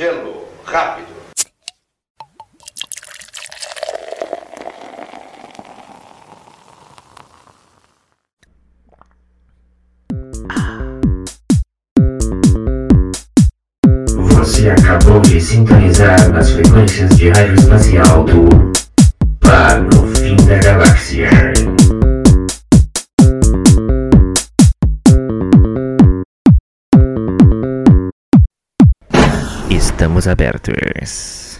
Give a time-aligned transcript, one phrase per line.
[0.00, 1.08] Gelo rápido.
[14.16, 18.69] Você acabou de sintonizar nas frequências de rádio espacial do
[30.30, 31.50] abertos.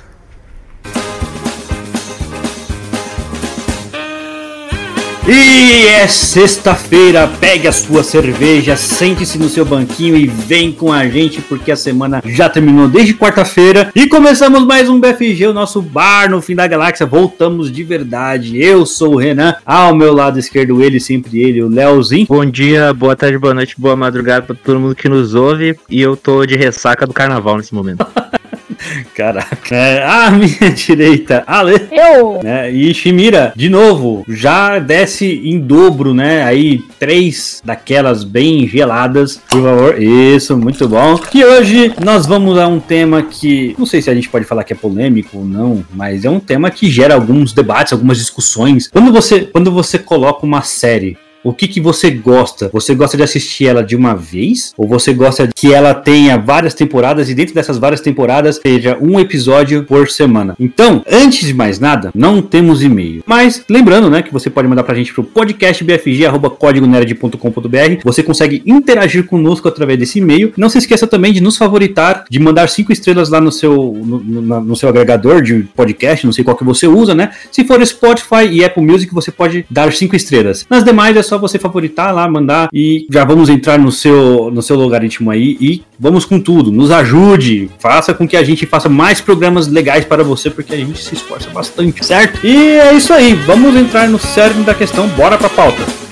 [5.33, 11.07] E é sexta-feira, pegue a sua cerveja, sente-se no seu banquinho e vem com a
[11.09, 15.81] gente porque a semana já terminou desde quarta-feira e começamos mais um BFG, o nosso
[15.81, 17.07] bar no fim da galáxia.
[17.07, 18.61] Voltamos de verdade.
[18.61, 22.27] Eu sou o Renan, ao meu lado esquerdo ele, sempre ele, o Leozinho.
[22.27, 25.79] Bom dia, boa tarde, boa noite, boa madrugada pra todo mundo que nos ouve.
[25.89, 28.05] E eu tô de ressaca do carnaval nesse momento.
[29.15, 29.75] Caraca.
[29.75, 31.89] É, à minha direita, Ale.
[31.91, 32.41] Eu!
[32.43, 32.71] né?
[32.71, 36.45] E Shimira, de novo, já desce em dobro, né?
[36.45, 40.03] Aí, três daquelas bem geladas, por favor.
[40.03, 41.21] Isso, muito bom.
[41.35, 44.65] E hoje nós vamos a um tema que, não sei se a gente pode falar
[44.65, 48.89] que é polêmico ou não, mas é um tema que gera alguns debates, algumas discussões.
[48.89, 52.69] Quando você, quando você coloca uma série o que, que você gosta?
[52.73, 54.73] Você gosta de assistir ela de uma vez?
[54.77, 59.19] Ou você gosta que ela tenha várias temporadas e dentro dessas várias temporadas seja um
[59.19, 60.55] episódio por semana?
[60.61, 63.23] Então, antes de mais nada, não temos e-mail.
[63.27, 68.01] Mas lembrando, né, que você pode mandar pra gente pro podcastbfg@códigonerd.com.br.
[68.05, 70.53] Você consegue interagir conosco através desse e-mail.
[70.57, 74.19] Não se esqueça também de nos favoritar, de mandar cinco estrelas lá no seu no,
[74.21, 77.31] no- no seu agregador de podcast, não sei qual que você usa, né?
[77.51, 80.67] Se for Spotify e Apple Music, você pode dar cinco estrelas.
[80.69, 84.61] Nas demais é só você favoritar lá, mandar e já vamos entrar no seu no
[84.61, 86.73] seu logaritmo aí e vamos com tudo.
[86.73, 90.77] Nos ajude, faça com que a gente faça mais programas legais para você, porque a
[90.77, 92.45] gente se esforça bastante, certo?
[92.45, 96.10] E é isso aí, vamos entrar no cerne da questão, bora pra pauta.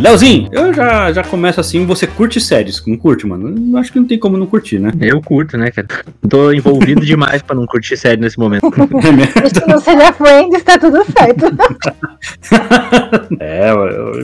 [0.00, 3.54] Leozinho, eu já, já começo assim, você curte séries, não curte, mano?
[3.72, 4.90] Eu acho que não tem como não curtir, né?
[4.98, 5.86] Eu curto, né, cara?
[6.26, 8.62] Tô envolvido demais pra não curtir série nesse momento.
[9.40, 11.46] É que não seja Friends, tá tudo certo.
[13.40, 13.70] É,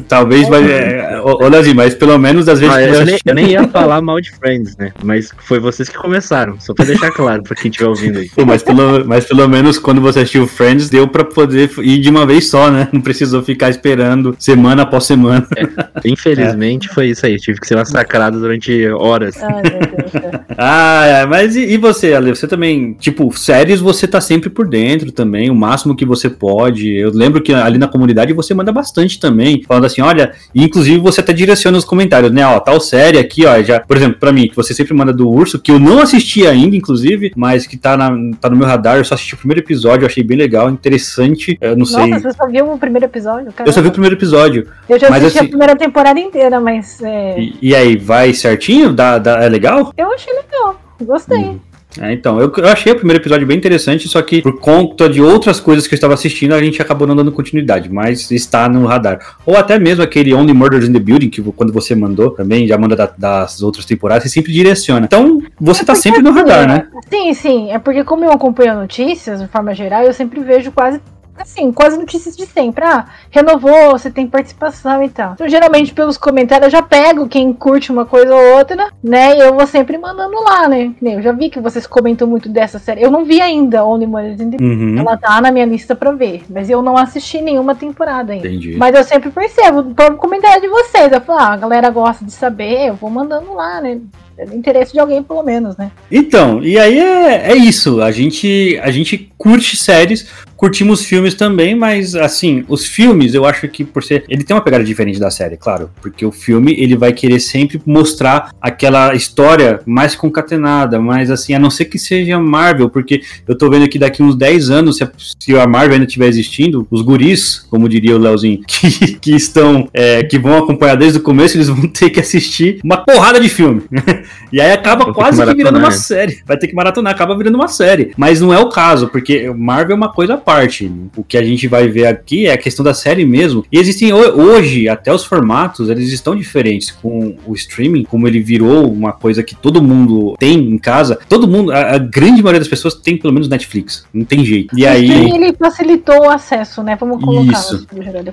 [0.07, 3.51] talvez, mas, é, ô, Leozinho, mas pelo menos das vezes Ah, eu, nem, eu nem
[3.51, 4.93] ia falar mal de Friends, né?
[5.03, 8.29] Mas foi vocês que começaram, só pra deixar claro pra quem estiver ouvindo aí.
[8.29, 12.11] Pô, mas, pelo, mas pelo menos quando você assistiu Friends, deu pra poder ir de
[12.11, 12.89] uma vez só, né?
[12.93, 15.47] Não precisou ficar esperando semana após semana.
[16.04, 19.37] Infelizmente foi isso aí, tive que ser massacrado durante horas.
[19.43, 20.12] Ai, meu Deus.
[20.12, 20.47] cara.
[20.56, 22.34] Ah, é, mas e, e você, Ale?
[22.34, 26.93] Você também, tipo, séries você tá sempre por dentro também, o máximo que você pode.
[26.94, 30.99] Eu lembro que ali na comunidade você manda bastante também, falando assim, olha, e inclusive
[30.99, 32.47] você até direciona os comentários, né?
[32.47, 35.28] Ó, tal série aqui, ó, já, por exemplo, pra mim, que você sempre manda do
[35.28, 38.10] Urso, que eu não assisti ainda, inclusive, mas que tá, na,
[38.41, 41.56] tá no meu radar, eu só assisti o primeiro episódio, eu achei bem legal, interessante,
[41.60, 42.06] eu não sei.
[42.06, 43.53] Nossa, você só viu o primeiro episódio?
[43.65, 44.66] Eu só vi o primeiro episódio.
[44.88, 48.33] Eu já mas assisti assim- a primeira temporada inteira, mas é, E, e aí, vai
[48.33, 48.93] certinho?
[48.93, 49.93] Dá, dá- é legal?
[49.97, 50.81] eu achei legal.
[51.03, 51.56] Gostei.
[51.99, 55.22] É, então, eu, eu achei o primeiro episódio bem interessante, só que por conta de
[55.22, 58.84] outras coisas que eu estava assistindo, a gente acabou não dando continuidade, mas está no
[58.87, 59.19] radar.
[59.47, 62.77] Ou até mesmo aquele Only Murders in the Building, que quando você mandou também, já
[62.77, 65.06] manda da- das outras temporadas, você sempre direciona.
[65.06, 66.87] Então, você tá sempre no radar, né?
[67.09, 67.71] Sim, sim.
[67.72, 71.00] É porque como eu acompanho notícias, de forma geral, eu sempre vejo quase.
[71.39, 72.85] Assim, quase notícias de sempre.
[72.85, 75.33] Ah, renovou, você tem participação e tal.
[75.33, 79.37] Então, geralmente, pelos comentários, eu já pego quem curte uma coisa ou outra, né?
[79.37, 80.93] E eu vou sempre mandando lá, né?
[81.01, 83.03] Eu já vi que vocês comentam muito dessa série.
[83.03, 84.99] Eu não vi ainda Only Murders in the Uhum.
[84.99, 88.49] Ela tá na minha lista pra ver, mas eu não assisti nenhuma temporada ainda.
[88.49, 88.77] Entendi.
[88.77, 91.13] Mas eu sempre percebo, por comentário de vocês.
[91.13, 94.01] Eu falo, ah, a galera gosta de saber, eu vou mandando lá, né?
[94.39, 95.91] É interesse de alguém, pelo menos, né?
[96.11, 98.03] Então, e aí é, é isso.
[98.03, 103.69] A gente, a gente curte séries, curtimos filmes também, mas assim, os filmes eu acho
[103.69, 104.25] que por ser.
[104.29, 105.91] Ele tem uma pegada diferente da série, claro.
[106.01, 111.59] Porque o filme ele vai querer sempre mostrar aquela história mais concatenada, mas assim, a
[111.59, 115.05] não ser que seja Marvel, porque eu tô vendo que daqui uns 10 anos, se
[115.05, 119.35] a, se a Marvel ainda estiver existindo, os guris, como diria o Leozinho, que, que
[119.35, 119.89] estão.
[119.93, 123.49] é, que vão acompanhar desde o começo, eles vão ter que assistir uma porrada de
[123.49, 123.83] filme.
[124.53, 126.41] E aí acaba quase que que virando uma série.
[126.47, 128.13] Vai ter que maratonar, acaba virando uma série.
[128.17, 130.91] Mas não é o caso, porque Marvel é uma coisa parte.
[131.16, 133.65] O que a gente vai ver aqui é a questão da série mesmo.
[133.72, 138.89] E existem hoje, até os formatos, eles estão diferentes com o streaming, como ele virou
[138.91, 141.19] uma coisa que todo mundo tem em casa.
[141.28, 144.07] Todo mundo, a, a grande maioria das pessoas tem pelo menos Netflix.
[144.15, 144.78] Não tem jeito.
[144.78, 145.10] E o aí.
[145.33, 146.97] ele facilitou o acesso, né?
[146.98, 147.84] Vamos colocar Isso.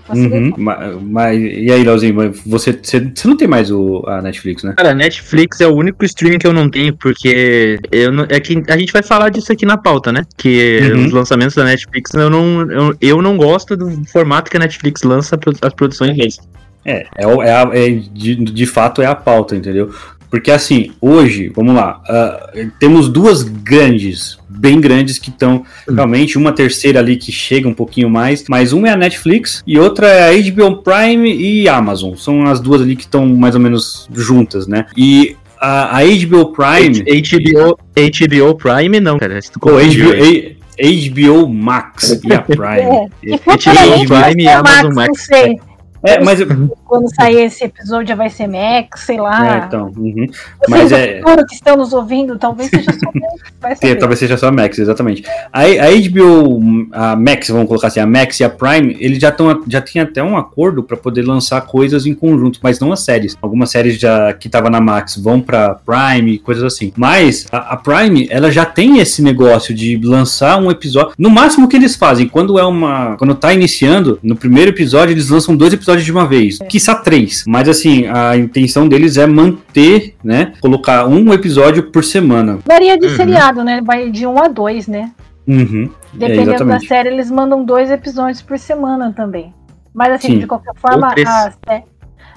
[0.06, 0.39] facilitou.
[0.39, 4.63] Uhum, mas, mas- e aí, Leozinho, você, você, você não tem mais o, a Netflix,
[4.63, 4.74] né?
[4.77, 8.62] Cara, Netflix é o único streaming que eu não tenho, porque eu não, é que
[8.69, 10.21] a gente vai falar disso aqui na pauta, né?
[10.38, 11.06] Que Uhum.
[11.07, 15.03] os lançamentos da Netflix, eu não, eu, eu não gosto do formato que a Netflix
[15.03, 16.39] lança as produções deles.
[16.85, 19.94] É, é, é, a- é de, de fato é a pauta, entendeu?
[20.29, 26.51] Porque assim, hoje, vamos lá, ah, temos duas grandes, bem grandes que estão realmente, uma
[26.51, 30.29] terceira ali que chega um pouquinho mais, mas uma é a Netflix e outra é
[30.29, 32.15] a HBO Prime e Amazon.
[32.15, 34.88] São as duas ali que estão mais ou menos juntas, né?
[34.97, 37.03] E a, a HBO Prime.
[37.03, 39.39] HBO, HBO Prime não, cara.
[39.59, 39.79] HBO,
[40.78, 43.10] HBO Max e a Prime.
[43.22, 45.08] Que HBO futuramente vai Prime e Amazon Max, Max.
[45.08, 45.60] não sei.
[46.04, 46.42] É, mas.
[46.42, 46.46] É,
[46.94, 49.66] Quando sair esse episódio já vai ser Max, sei lá.
[49.68, 49.92] então.
[49.98, 50.28] uhum.
[50.69, 53.42] Mas é- que estão nos ouvindo, talvez seja só Max.
[53.60, 53.95] Vai É, saber.
[53.95, 55.24] talvez seja só a Max, exatamente.
[55.51, 56.60] A, a HBO,
[56.92, 60.01] a Max, vamos colocar assim, a Max e a Prime, eles já estão já tem
[60.01, 63.36] até um acordo para poder lançar coisas em conjunto, mas não as séries.
[63.42, 66.94] Algumas séries já que tava na Max vão para Prime, coisas assim.
[66.96, 71.13] Mas a, a Prime, ela já tem esse negócio de lançar um episódio.
[71.18, 75.30] No máximo que eles fazem, quando é uma, quando tá iniciando, no primeiro episódio eles
[75.30, 77.44] lançam dois episódios de uma vez, quiçá três.
[77.47, 82.59] Mas assim, a intenção deles é manter, né, colocar um episódio por semana.
[82.65, 83.15] Varia de Uhum.
[83.15, 83.81] seriado, né?
[83.83, 85.12] Vai de um a dois, né?
[85.47, 85.89] Uhum.
[86.13, 86.88] É, Dependendo da exatamente.
[86.88, 89.53] série, eles mandam dois episódios por semana também.
[89.94, 90.39] Mas assim, Sim.
[90.39, 91.13] de qualquer forma.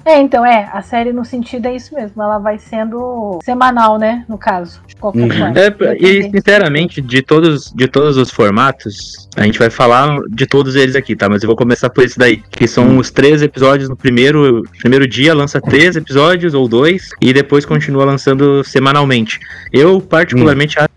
[0.09, 4.23] É, então, é, a série no sentido é isso mesmo, ela vai sendo semanal, né,
[4.29, 5.29] no caso, de qualquer Uhum.
[5.29, 5.53] forma.
[5.59, 10.77] É, e sinceramente, de todos, de todos os formatos, a gente vai falar de todos
[10.77, 11.27] eles aqui, tá?
[11.27, 15.05] Mas eu vou começar por esse daí, que são os três episódios no primeiro, primeiro
[15.05, 19.39] dia, lança três episódios ou dois, e depois continua lançando semanalmente.
[19.73, 20.89] Eu, particularmente, a- acho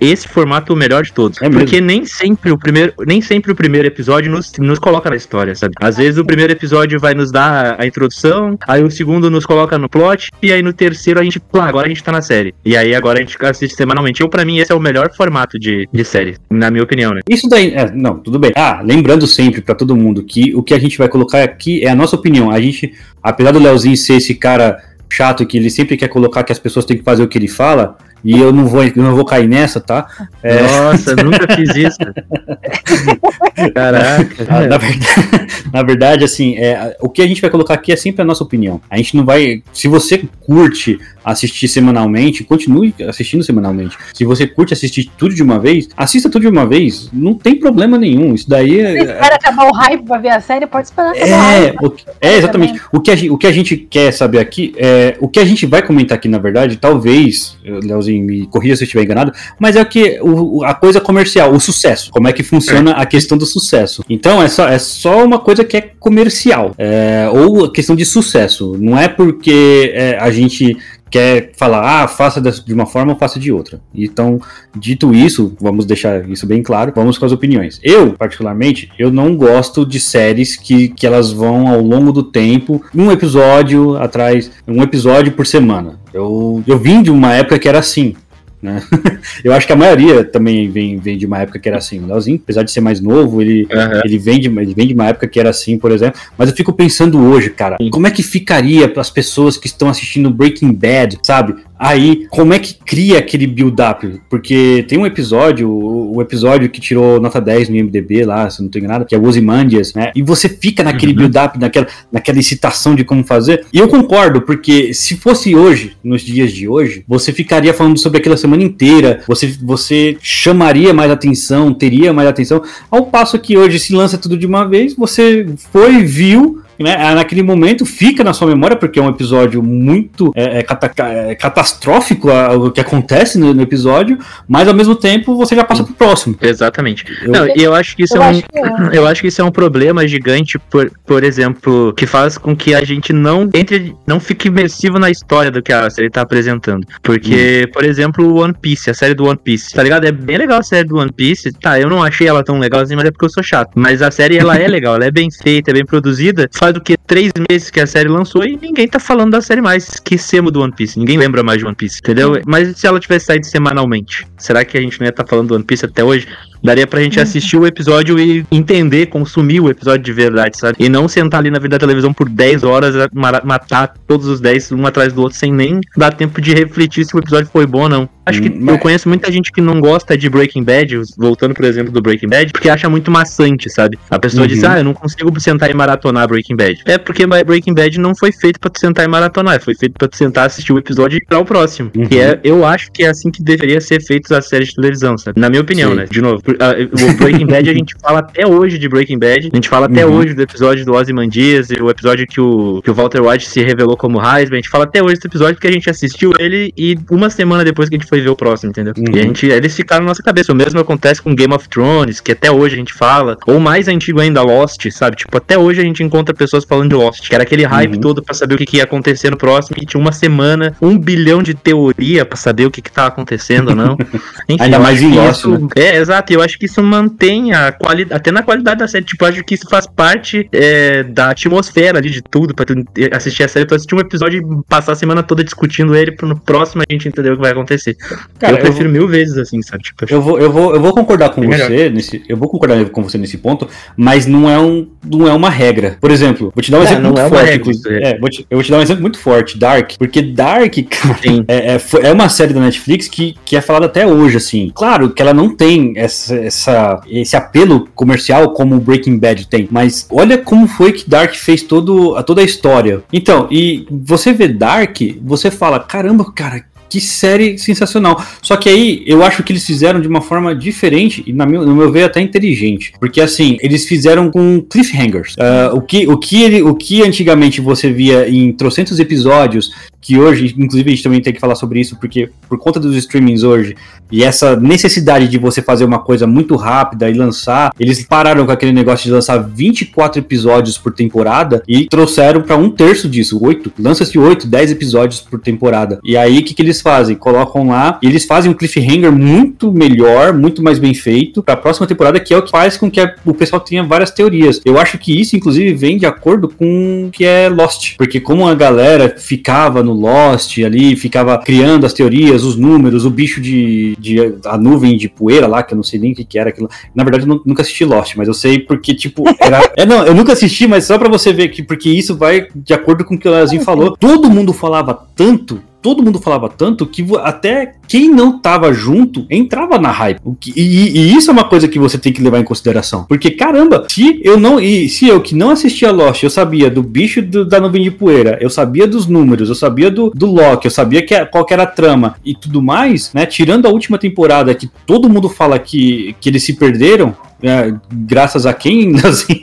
[0.00, 1.40] esse formato o melhor de todos.
[1.42, 5.16] É porque nem sempre o primeiro, nem sempre o primeiro episódio nos, nos coloca na
[5.16, 5.74] história, sabe?
[5.80, 9.78] Às vezes o primeiro episódio vai nos dar a introdução, aí o segundo nos coloca
[9.78, 12.54] no plot, e aí no terceiro a gente, pô, agora a gente tá na série.
[12.64, 14.20] E aí agora a gente assiste semanalmente.
[14.20, 17.20] Eu, pra mim, esse é o melhor formato de, de série, na minha opinião, né?
[17.28, 18.52] Isso daí, é, não, tudo bem.
[18.56, 21.90] Ah, lembrando sempre pra todo mundo que o que a gente vai colocar aqui é
[21.90, 22.50] a nossa opinião.
[22.50, 22.92] A gente,
[23.22, 24.78] apesar do Leozinho ser esse cara
[25.10, 27.48] chato que ele sempre quer colocar que as pessoas têm que fazer o que ele
[27.48, 30.06] fala, e eu não vou, eu não vou cair nessa, tá?
[30.42, 30.62] É.
[30.62, 31.98] Nossa, nunca fiz isso.
[33.74, 34.46] Caraca.
[34.48, 35.06] Ah, na, verdade,
[35.72, 38.44] na verdade, assim, é, o que a gente vai colocar aqui é sempre a nossa
[38.44, 38.80] opinião.
[38.90, 39.62] A gente não vai.
[39.72, 43.96] Se você curte assistir semanalmente, continue assistindo semanalmente.
[44.14, 47.08] Se você curte assistir tudo de uma vez, assista tudo de uma vez.
[47.12, 48.34] Não tem problema nenhum.
[48.34, 48.98] Isso daí é.
[48.98, 52.80] espera acabar o hype pra ver a série, pode esperar É, o que- é, exatamente.
[52.92, 55.66] O que, a, o que a gente quer saber aqui, é, o que a gente
[55.66, 59.76] vai comentar aqui, na verdade, talvez, eh, Leozinho, me corrija se eu estiver enganado, mas
[59.76, 62.10] é o que o- a coisa comercial, o sucesso.
[62.10, 64.04] Como é que funciona a questão do sucesso.
[64.08, 68.04] Então, é só, é só uma coisa que é comercial, é, ou a questão de
[68.04, 68.76] sucesso.
[68.78, 70.76] Não é porque é, a gente
[71.10, 73.80] quer falar, ah, faça de uma forma ou faça de outra.
[73.94, 74.40] Então,
[74.76, 77.80] dito isso, vamos deixar isso bem claro, vamos com as opiniões.
[77.82, 82.82] Eu, particularmente, eu não gosto de séries que, que elas vão ao longo do tempo,
[82.94, 85.98] um episódio atrás, um episódio por semana.
[86.14, 88.14] Eu, eu vim de uma época que era assim.
[88.62, 88.82] Né?
[89.42, 91.98] eu acho que a maioria também vem, vem de uma época que era assim.
[92.00, 94.02] O Leozinho, apesar de ser mais novo, ele, Aham.
[94.04, 96.20] ele vem, de, ele vem de uma época que era assim, por exemplo.
[96.36, 99.88] Mas eu fico pensando hoje, cara, como é que ficaria para as pessoas que estão
[99.88, 101.56] assistindo Breaking Bad, sabe?
[101.82, 104.20] Aí, como é que cria aquele build-up?
[104.28, 108.68] Porque tem um episódio, o episódio que tirou nota 10 no IMDB lá, se não
[108.68, 110.12] tô enganado, que é o Ozymandias, né?
[110.14, 111.18] E você fica naquele Uhum.
[111.20, 113.64] build-up, naquela, naquela excitação de como fazer.
[113.72, 118.18] E eu concordo, porque se fosse hoje, nos dias de hoje, você ficaria falando sobre
[118.18, 122.62] aquela semana inteira, você, você chamaria mais atenção, teria mais atenção.
[122.90, 127.14] Ao passo que hoje se lança tudo de uma vez, você foi, viu, né, ah,
[127.14, 131.34] naquele momento fica na sua memória, porque é um episódio muito é, é, cata- é,
[131.34, 134.18] catastrófico a- o que acontece no, no episódio,
[134.48, 136.36] mas ao mesmo tempo você já passa pro próximo.
[136.40, 137.04] Exatamente.
[137.22, 138.28] Eu- Não, e eu acho que isso Eu é um.
[138.30, 138.80] acho é.
[139.00, 142.74] Eu acho que isso é um problema gigante, por, por exemplo, que faz com que
[142.74, 146.86] a gente não entre, não fique imersivo na história do que a série tá apresentando.
[147.02, 150.06] Porque, por exemplo, One Piece, a série do One Piece, tá ligado?
[150.06, 151.52] É bem legal a série do One Piece.
[151.52, 153.70] Tá, eu não achei ela tão legal assim, mas é porque eu sou chato.
[153.74, 156.48] Mas a série, ela é legal, ela é bem feita, é bem produzida.
[156.70, 159.60] Faz do que três meses que a série lançou e ninguém tá falando da série
[159.60, 159.88] mais.
[159.88, 160.98] Esquecemos do One Piece.
[160.98, 162.40] Ninguém lembra mais de One Piece, entendeu?
[162.46, 165.54] Mas se ela tivesse saído semanalmente, será que a gente não ia estar falando do
[165.56, 166.28] One Piece até hoje?
[166.62, 170.76] Daria pra gente assistir o episódio e entender, consumir o episódio de verdade, sabe?
[170.78, 174.40] E não sentar ali na vida da televisão por 10 horas, ma- matar todos os
[174.40, 177.66] 10 um atrás do outro, sem nem dar tempo de refletir se o episódio foi
[177.66, 178.08] bom ou não.
[178.30, 181.54] Acho que Hum, mas- eu conheço muita gente que não gosta de Breaking Bad, voltando
[181.54, 183.98] por exemplo do Breaking Bad, porque acha muito maçante, sabe?
[184.10, 184.48] A pessoa Uhum.
[184.48, 186.80] diz, ah, eu não consigo sentar e maratonar Breaking Bad.
[186.86, 190.08] É porque Breaking Bad não foi feito pra tu sentar e maratonar, foi feito pra
[190.08, 191.90] tu sentar, assistir o episódio e ir para o próximo.
[191.96, 192.06] Uhum.
[192.06, 195.16] Que é, eu acho que é assim que deveria ser feito as séries de televisão,
[195.18, 195.40] sabe?
[195.40, 195.96] Na minha opinião, Sim.
[195.96, 196.06] né?
[196.10, 196.74] De novo, ah,
[197.10, 200.04] o Breaking Bad, a gente fala até hoje de Breaking Bad, a gente fala até
[200.06, 200.14] Uhum.
[200.16, 203.62] hoje do episódio do Ozymandias e o episódio que o, que o Walter White se
[203.62, 206.72] revelou como Heisman, a gente fala até hoje desse episódio porque a gente assistiu ele
[206.76, 208.92] e uma semana depois que a gente foi ver o próximo, entendeu?
[208.96, 209.16] Uhum.
[209.16, 210.52] E a gente, eles ficaram na nossa cabeça.
[210.52, 213.88] O mesmo acontece com Game of Thrones, que até hoje a gente fala, ou mais
[213.88, 215.16] antigo ainda, Lost, sabe?
[215.16, 218.00] Tipo, até hoje a gente encontra pessoas falando de Lost, que era aquele hype Uhum.
[218.00, 220.98] todo pra saber o que, que ia acontecer no próximo, e tinha uma semana, um
[220.98, 223.96] bilhão de teoria pra saber o que, que tava acontecendo ou não.
[224.58, 225.68] Ainda eu mais em Lost, isso- né?
[225.76, 229.04] É, exato, e eu acho que isso mantém a qualidade, até na qualidade da série,
[229.04, 232.74] tipo, eu acho que isso faz parte é, da atmosfera ali de tudo, pra tu
[233.12, 236.26] assistir a série, tu assistir um episódio e passar a semana toda discutindo ele, pro
[236.28, 237.96] no próximo a gente entender o que vai acontecer.
[238.38, 239.82] Cara, eu eu prefiro mil vezes assim, sabe?
[239.82, 241.68] Tipo, Eu vou, eu vou, eu vou concordar com É melhor.
[241.68, 245.32] você nesse, eu vou concordar com você nesse ponto, mas não é um, não é
[245.32, 245.96] uma regra.
[246.00, 247.50] Por exemplo, vou te dar um É, exemplo não muito é forte.
[247.50, 247.72] regra,
[248.06, 248.10] é.
[248.12, 251.18] É, vou te- eu vou te dar um exemplo muito forte, Dark, porque Dark, cara,
[251.48, 254.70] é, é, é uma série da Netflix que, que é falada até hoje, assim.
[254.74, 259.68] Claro que ela não tem essa, essa- esse apelo comercial como o Breaking Bad tem,
[259.70, 263.02] mas olha como foi que Dark fez todo, toda a história.
[263.12, 268.22] Então, e você vê Dark, você fala, caramba, cara, que série sensacional.
[268.42, 271.64] Só que aí eu acho que eles fizeram de uma forma diferente e, na meu,
[271.64, 272.92] no meu ver, até inteligente.
[272.98, 275.36] Porque assim, eles fizeram com cliffhangers.
[275.38, 279.70] Ah, o, que, o, que ele, o que antigamente você via em trocentos episódios,
[280.00, 282.96] que hoje, inclusive, a gente também tem que falar sobre isso, porque por conta dos
[282.96, 283.76] streamings hoje
[284.10, 288.52] e essa necessidade de você fazer uma coisa muito rápida e lançar, eles pararam com
[288.52, 293.72] aquele negócio de lançar 24 episódios por temporada e trouxeram para um terço disso, 8.
[293.78, 296.00] Lança-se 8, 10 episódios por temporada.
[296.02, 297.16] E aí o que, que eles fazem?
[297.16, 301.56] Colocam lá, e eles fazem um cliffhanger muito melhor, muito mais bem feito para a
[301.56, 304.60] próxima temporada, que é o que faz com que a- o pessoal tenha várias teorias.
[304.64, 307.96] Eu acho que isso, inclusive, vem de acordo com o que é Lost.
[307.96, 313.10] Porque como a galera ficava no Lost ali, ficava criando as teorias, os números, o
[313.10, 316.24] bicho de, de a nuvem de poeira lá, que eu não sei nem o que,
[316.24, 316.68] que era aquilo.
[316.94, 319.60] Na verdade, eu nu- nunca assisti Lost, mas eu sei porque, tipo, era.
[319.76, 322.72] é, não, eu nunca assisti, mas só pra você ver que, porque isso vai de
[322.74, 323.96] acordo com o que o Leozinho falou.
[323.96, 325.60] Todo mundo falava tanto.
[325.82, 330.20] Todo mundo falava tanto que até quem não tava junto entrava na hype.
[330.38, 333.04] Que- e, e isso é uma coisa que você tem que levar em consideração.
[333.08, 334.60] Porque, caramba, se eu não.
[334.60, 337.90] E se eu que não assistia Lost, eu sabia do bicho do- da nuvem de
[337.90, 341.52] poeira, eu sabia dos números, eu sabia do, do Loki, eu sabia que, qual que
[341.54, 343.24] era a trama e tudo mais, né?
[343.26, 348.44] Tirando a última temporada que todo mundo fala que, que eles se perderam, né, graças
[348.44, 348.94] a quem?
[349.02, 349.42] Assim,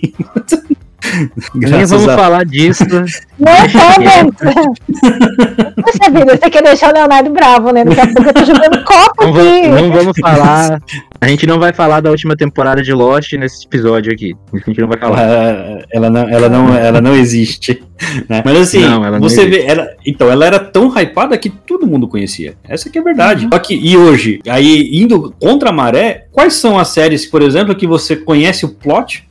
[1.53, 2.17] Nem graças vamos a.
[2.17, 2.83] falar disso.
[3.39, 3.67] Não é.
[5.81, 7.83] Poxa vida, você quer deixar o Leonardo bravo, né?
[7.85, 9.67] Daqui a pouco eu tô jogando copo Não, aqui.
[9.67, 10.81] não vamos falar.
[11.21, 14.35] A gente não vai falar da última temporada de Lost nesse episódio aqui.
[14.53, 15.21] A gente não vai falar.
[15.21, 17.83] Ela, ela não, ela não, ela não existe.
[18.27, 18.41] né?
[18.43, 19.49] Mas assim, Não, você existe.
[19.49, 22.55] vê, ela, então ela era tão hypada que todo mundo conhecia.
[22.67, 23.47] Essa que é a verdade.
[23.51, 27.75] Só que e hoje, aí indo contra a maré, quais são as séries, por exemplo,
[27.75, 29.26] que você conhece o plot?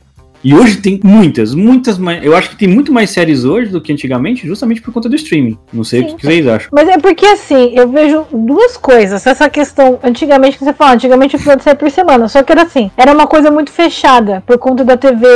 [0.47, 2.23] E hoje tem muitas, muitas mais.
[2.23, 5.15] Eu acho que tem muito mais séries hoje do que antigamente, justamente por conta do
[5.17, 5.57] streaming.
[5.73, 6.13] Não sei Sim.
[6.13, 6.69] o que vocês acham.
[6.71, 9.27] Mas é porque assim, eu vejo duas coisas.
[9.27, 12.63] Essa questão, antigamente que você fala, antigamente o episódio saía por semana, só que era
[12.63, 15.27] assim, era uma coisa muito fechada por conta da TV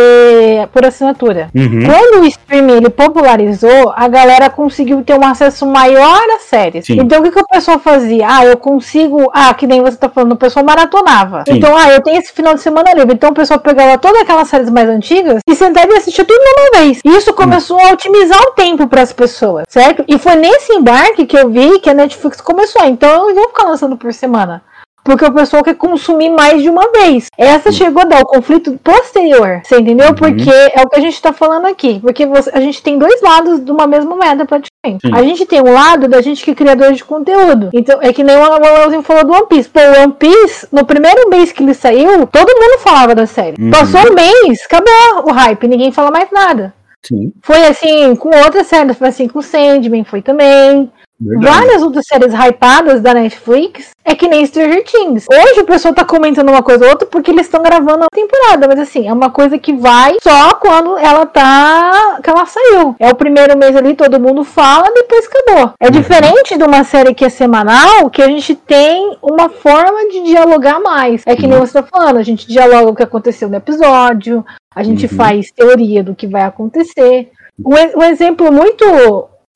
[0.72, 1.50] por assinatura.
[1.53, 1.82] Uhum.
[1.86, 6.86] Quando o streaming ele popularizou, a galera conseguiu ter um acesso maior às séries.
[6.86, 7.01] Sim.
[7.01, 8.25] Então o que, que o pessoal fazia?
[8.30, 9.30] Ah, eu consigo.
[9.34, 11.44] Ah, que nem você tá falando, o pessoal maratonava.
[11.46, 11.58] Sim.
[11.58, 13.13] Então, ah, eu tenho esse final de semana livre.
[13.13, 15.00] Então o pessoal pegava todas aquelas séries mais antigas
[15.48, 17.01] e sentava e assistia tudo de uma vez.
[17.03, 20.03] Isso começou a otimizar o tempo para as pessoas, certo?
[20.08, 22.86] E foi nesse embarque que eu vi que a Netflix começou.
[22.86, 24.63] Então eu não vou ficar lançando por semana.
[25.12, 27.27] Porque o pessoal quer consumir mais de uma vez.
[27.38, 29.60] Essa chegou a dar o conflito posterior.
[29.62, 30.08] Você entendeu?
[30.08, 30.15] Uhum.
[30.15, 32.00] Porque é o que a gente tá falando aqui.
[32.00, 35.06] Porque você- a gente tem dois lados de uma mesma moeda, praticamente.
[35.06, 35.13] Sim.
[35.13, 37.72] A gente tem um lado da gente que é criador de conteúdo.
[37.74, 39.68] Então, é que nem o Leozinho falou do One Piece.
[39.68, 43.62] Pô, o One Piece, no primeiro mês que ele saiu, todo mundo falava da série.
[43.62, 43.70] Uhum.
[43.70, 46.74] Passou um mês, acabou o hype, ninguém fala mais nada.
[47.03, 47.34] Sim.
[47.41, 50.89] Foi assim com outras séries, foi assim com Sandman, foi também.
[51.22, 51.56] Verdade.
[51.56, 55.28] Várias outras séries hypadas da Netflix é que nem Stranger Things.
[55.32, 58.68] Hoje o pessoal tá comentando uma coisa ou outra porque eles estão gravando a temporada,
[58.68, 62.20] mas assim, é uma coisa que vai só quando ela tá.
[62.24, 62.96] que ela saiu.
[63.00, 65.74] É o primeiro mês ali, todo mundo fala, depois acabou.
[65.80, 70.24] É diferente de uma série que é semanal, que a gente tem uma forma de
[70.24, 71.22] dialogar mais.
[71.28, 74.44] É que nem você tá falando, a gente dialoga o que aconteceu no episódio,
[74.75, 75.16] a gente Uhum.
[75.16, 77.30] faz teoria do que vai acontecer.
[77.63, 78.84] Um, um exemplo muito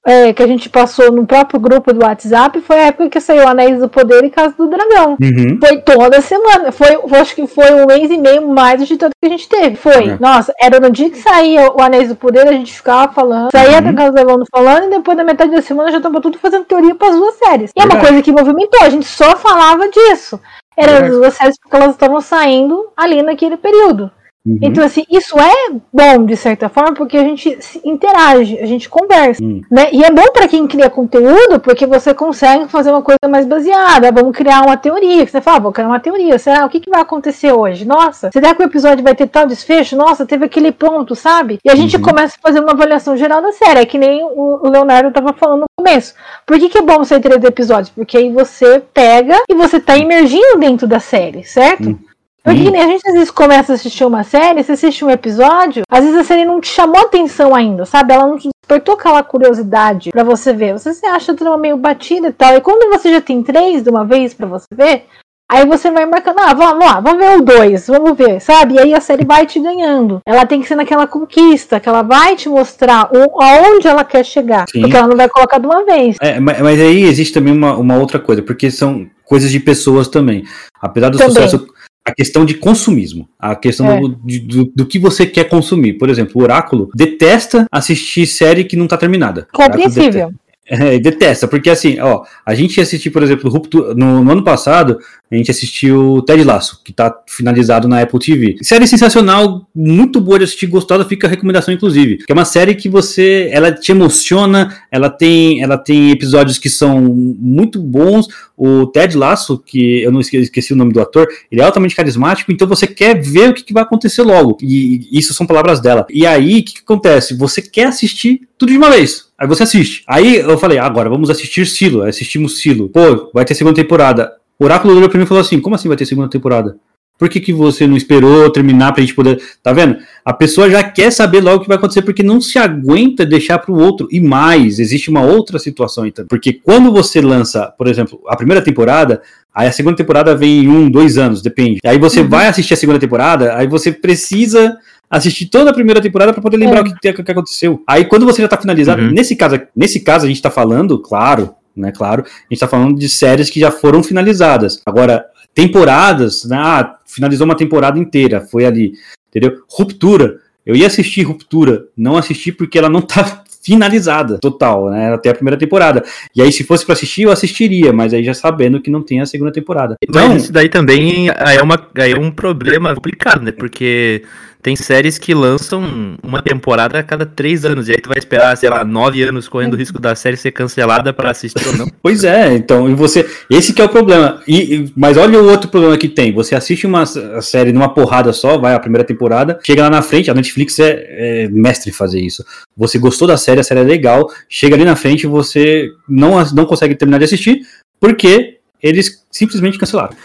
[0.06, 3.48] é, que a gente passou no próprio grupo do WhatsApp foi a época que saiu
[3.48, 5.18] Anéis do Poder e Casa do Dragão.
[5.20, 5.58] Uhum.
[5.60, 6.72] Foi toda semana.
[6.72, 9.76] Foi, acho que foi um mês e meio mais de tanto que a gente teve.
[9.76, 10.10] Foi.
[10.10, 10.18] É.
[10.20, 13.50] Nossa, era no dia que saía o Anéis do Poder, a gente ficava falando.
[13.52, 13.84] Saía Uhum.
[13.84, 16.66] da Casa do Dragão falando, e depois da metade da semana já tava tudo fazendo
[16.66, 17.72] teoria para as duas séries.
[17.76, 20.40] E é uma coisa que movimentou, a gente só falava disso.
[20.78, 24.12] Era as duas séries porque elas estavam saindo ali naquele período.
[24.46, 24.60] Uhum.
[24.62, 29.44] Então, assim, isso é bom, de certa forma, porque a gente interage, a gente conversa,
[29.44, 29.62] Hum.
[29.72, 29.90] né?
[29.92, 34.12] E é bom pra quem cria conteúdo, porque você consegue fazer uma coisa mais baseada.
[34.12, 35.26] Vamos criar uma teoria.
[35.26, 36.38] Você fala, "Ah, vou criar uma teoria.
[36.38, 36.66] Será?
[36.66, 37.86] O que, que vai acontecer hoje?
[37.86, 39.96] Nossa, será que o episódio vai ter tal desfecho?
[39.96, 41.58] Nossa, teve aquele ponto, sabe?
[41.66, 42.04] E a gente Uhum.
[42.04, 43.80] começa a fazer uma avaliação geral da série.
[43.80, 46.14] É que nem o Leonardo tava falando no começo.
[46.46, 47.90] Por que, que é bom ser três episódios?
[47.90, 51.98] Porque aí você pega e você tá imergindo dentro da série, certo?
[52.46, 56.04] Porque a gente às vezes começa a assistir uma série, você assiste um episódio, às
[56.06, 58.14] vezes a série não te chamou atenção ainda, sabe?
[58.14, 60.74] Ela não te despertou aquela curiosidade pra você ver.
[60.74, 62.56] Você se acha a trama meio batida e tal.
[62.56, 65.08] E quando você já tem três de uma vez pra você ver,
[65.52, 68.76] aí você vai marcando, ah, vamos lá, vamos ver o dois, vamos ver, sabe?
[68.76, 70.20] E aí a série vai te ganhando.
[70.24, 74.24] Ela tem que ser naquela conquista, que ela vai te mostrar o, aonde ela quer
[74.24, 74.66] chegar.
[74.70, 74.82] Sim.
[74.82, 76.16] Porque ela não vai colocar de uma vez.
[76.22, 80.08] É, mas, mas aí existe também uma, uma outra coisa, porque são coisas de pessoas
[80.08, 80.44] também.
[80.80, 81.34] Apesar do Também.
[81.34, 81.68] sucesso,
[82.06, 84.00] a questão de consumismo, a questão É.
[84.00, 85.94] do, do, do que você quer consumir.
[85.94, 89.48] Por exemplo, o Oráculo detesta assistir série que não tá terminada.
[89.52, 90.32] Compreensível.
[90.68, 93.52] É, detesta, porque assim, ó, a gente assistiu, por exemplo,
[93.96, 94.98] no, no ano passado,
[95.32, 98.56] a gente assistiu Ted Laço, que tá finalizado na Apple TV.
[98.64, 102.18] Série sensacional, muito boa de assistir, gostada, fica a recomendação, inclusive.
[102.18, 106.70] Que é uma série que você, ela te emociona, ela tem, ela tem episódios que
[106.70, 108.28] são muito bons.
[108.58, 111.96] O Ted Laço, que eu não esque- esqueci o nome do ator, ele é altamente
[111.96, 114.58] carismático, então você quer ver o que, que vai acontecer logo.
[114.62, 116.08] E isso são palavras dela.
[116.10, 117.36] E aí, o que, que acontece?
[117.38, 119.25] Você quer assistir tudo de uma vez.
[119.38, 120.04] Aí você assiste.
[120.08, 122.04] Aí eu falei, "Ah, agora vamos assistir Silo.
[122.04, 122.90] Aí Assistimos Silo.
[122.90, 124.32] Pô, vai ter segunda temporada.
[124.58, 126.78] O Oráculo olhou pra mim e falou assim: como assim vai ter segunda temporada?
[127.18, 129.42] Por que, que você não esperou terminar pra gente poder.
[129.64, 129.96] Tá vendo?
[130.26, 133.58] A pessoa já quer saber logo o que vai acontecer, porque não se aguenta deixar
[133.60, 134.06] pro outro.
[134.12, 136.26] E mais, existe uma outra situação então.
[136.28, 139.22] Porque quando você lança, por exemplo, a primeira temporada,
[139.54, 141.80] aí a segunda temporada vem em um, dois anos, depende.
[141.86, 142.28] Aí você Uhum.
[142.28, 144.78] vai assistir a segunda temporada, aí você precisa
[145.10, 146.82] assistir toda a primeira temporada para poder lembrar É.
[146.82, 147.82] o que, que, que aconteceu.
[147.88, 149.12] Aí quando você já tá finalizado, Uhum.
[149.12, 152.98] nesse caso, nesse caso a gente tá falando, claro, né, claro, a gente tá falando
[152.98, 154.82] de séries que já foram finalizadas.
[154.86, 158.94] Agora, temporadas, né, ah, finalizou uma temporada inteira, foi ali,
[159.30, 159.62] entendeu?
[159.70, 160.38] Ruptura.
[160.66, 165.14] Eu ia assistir Ruptura, não assisti porque ela não tá finalizada, total, né?
[165.14, 166.04] Até a primeira temporada.
[166.36, 169.22] E aí, se fosse para assistir, eu assistiria, mas aí já sabendo que não tem
[169.22, 169.96] a segunda temporada.
[170.02, 173.52] Então, Mas isso daí também é, uma, aí é um problema complicado, né?
[173.52, 174.24] Porque
[174.66, 177.88] tem séries que lançam uma temporada a cada três anos.
[177.88, 180.50] E aí tu vai esperar, sei lá, nove anos correndo o risco da série ser
[180.52, 181.86] cancelada pra assistir ou não.
[182.02, 183.30] Pois é, então, e você.
[183.48, 184.42] Esse que é o problema.
[184.48, 186.34] E, mas olha o outro problema que tem.
[186.34, 190.32] Você assiste uma série numa porrada só, vai a primeira temporada, chega lá na frente,
[190.32, 191.06] a Netflix é,
[191.46, 192.44] é mestre em fazer isso.
[192.76, 196.52] Você gostou da série, a série é legal, chega ali na frente, você não, as-
[196.54, 197.60] não consegue terminar de assistir,
[198.00, 200.16] porque eles simplesmente cancelaram.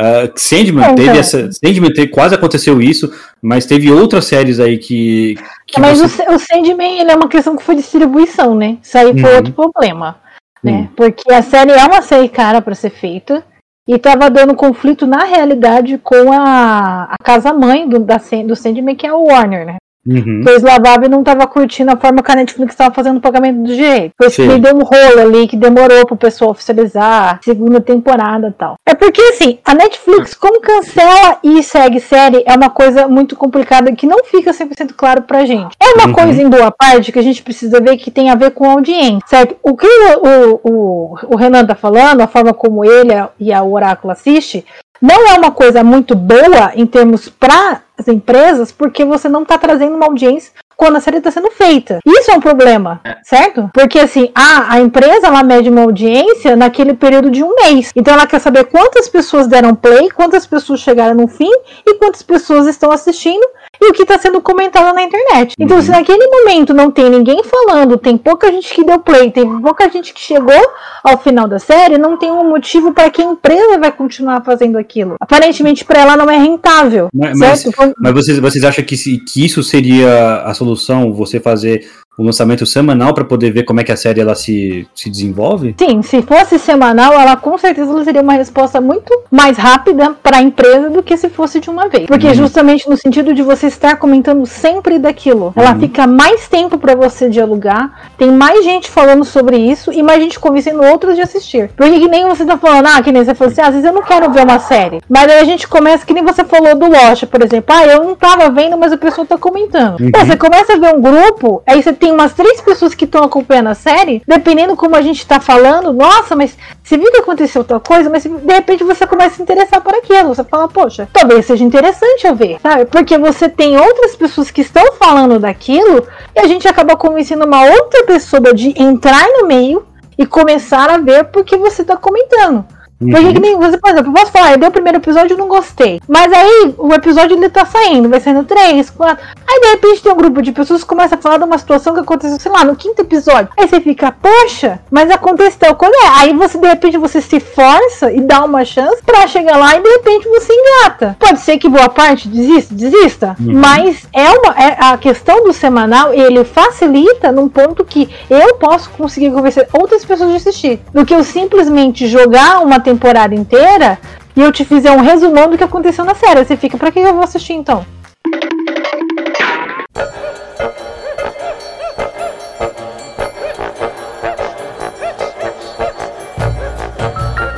[0.00, 0.94] Uh, Sandman, É, então.
[0.94, 1.50] teve essa.
[1.52, 5.36] Sandman te- quase aconteceu isso, mas teve outras séries aí que.
[5.66, 8.78] que Mas você- o, o Sandman ele é uma questão que foi distribuição, né?
[8.82, 9.36] Isso aí foi Uhum.
[9.36, 10.18] outro problema.
[10.62, 10.72] Né?
[10.72, 10.88] Hum.
[10.94, 13.44] Porque a série é uma série cara pra ser feita.
[13.88, 19.06] E tava dando conflito na realidade com a, a casa-mãe do, da, do Sandman, que
[19.06, 19.76] é o Warner, né?
[20.10, 20.40] Uhum.
[20.44, 23.70] Pois Lavab não tava curtindo a forma que a Netflix tava fazendo o pagamento do.
[24.16, 28.52] Por isso que deu um rolo ali que demorou pro pessoal oficializar, segunda temporada e
[28.52, 28.74] tal.
[28.86, 33.92] É porque assim, a Netflix, como cancela e segue série, é uma coisa muito complicada
[33.92, 35.76] que não fica 100% claro pra gente.
[35.80, 36.12] É uma Uhum.
[36.12, 38.72] coisa em boa parte que a gente precisa ver que tem a ver com a
[38.72, 39.56] audiência, certo?
[39.62, 44.12] O que o, o, o Renan tá falando, a forma como ele e a Oráculo
[44.12, 44.64] assiste,
[45.00, 49.58] não é uma coisa muito boa em termos para as empresas, porque você não está
[49.58, 51.98] trazendo uma audiência quando a série está sendo feita.
[52.06, 53.68] Isso é um problema, certo?
[53.74, 57.92] Porque assim, a, a empresa ela mede uma audiência naquele período de um mês.
[57.94, 61.52] Então ela quer saber quantas pessoas deram play, quantas pessoas chegaram no fim
[61.86, 63.46] e quantas pessoas estão assistindo
[63.82, 65.54] e o que está sendo comentado na internet.
[65.58, 65.82] Então, Uhum.
[65.82, 69.88] se naquele momento não tem ninguém falando, tem pouca gente que deu play, tem pouca
[69.90, 70.60] gente que chegou
[71.02, 74.76] ao final da série, não tem um motivo para que a empresa vai continuar fazendo
[74.78, 75.14] aquilo.
[75.20, 77.08] Aparentemente, para ela não é rentável.
[77.14, 77.76] Mas- mas- certo?
[77.76, 81.88] Foi- Mas vocês, vocês acham que, se- que isso seria a solução, você fazer
[82.20, 85.74] o lançamento semanal para poder ver como é que a série ela se, se desenvolve?
[85.78, 90.36] Sim, se fosse semanal, ela com certeza ela teria uma resposta muito mais rápida para
[90.36, 92.06] a empresa do que se fosse de uma vez.
[92.06, 92.34] Porque Uhum.
[92.34, 95.80] justamente no sentido de você estar comentando sempre daquilo, ela Uhum.
[95.80, 100.38] fica mais tempo para você dialogar, tem mais gente falando sobre isso e mais gente
[100.38, 101.70] convencendo outros de assistir.
[101.74, 103.86] Porque que nem você tá falando, ah, que nem você falou assim, ah, às vezes
[103.86, 105.00] eu não quero ver uma série.
[105.08, 108.04] Mas aí a gente começa, que nem você falou do Lost, por exemplo, ah, eu
[108.04, 109.98] não tava vendo, mas o pessoal tá comentando.
[110.00, 110.10] Uhum.
[110.10, 113.22] Pô, você começa a ver um grupo, aí você tem umas três pessoas que estão
[113.22, 117.64] acompanhando a série, dependendo como a gente tá falando, nossa, mas você viu que aconteceu
[117.64, 120.34] tal coisa, mas de repente você começa a se interessar por aquilo.
[120.34, 122.84] Você fala, poxa, talvez seja interessante eu ver, sabe?
[122.86, 127.64] Porque você tem outras pessoas que estão falando daquilo e a gente acaba convencendo uma
[127.64, 132.64] outra pessoa de entrar no meio e começar a ver porque você tá comentando.
[133.00, 133.10] Uhum.
[133.10, 135.38] Porque que nem você, por exemplo, eu posso falar, eu dei o primeiro episódio e
[135.38, 136.00] não gostei.
[136.06, 139.24] Mas aí o episódio ele tá saindo, vai saindo três, quatro.
[139.48, 141.94] Aí de repente tem um grupo de pessoas que começa a falar de uma situação
[141.94, 143.48] que aconteceu, sei lá, no quinto episódio.
[143.56, 146.20] Aí você fica, poxa, mas aconteceu quando é?
[146.20, 149.82] Aí você de repente você se força e dá uma chance pra chegar lá e
[149.82, 151.16] de repente você engata.
[151.18, 153.36] Pode ser que boa parte desista, desista.
[153.40, 153.54] Uhum.
[153.54, 158.90] Mas é uma é, a questão do semanal, ele facilita num ponto que eu posso
[158.90, 160.80] conseguir convencer outras pessoas de assistir.
[160.92, 163.98] Do que eu simplesmente jogar uma temporada inteira
[164.36, 166.44] e eu te fizer um resumão do que aconteceu na série.
[166.44, 167.84] Você fica, pra que eu vou assistir então?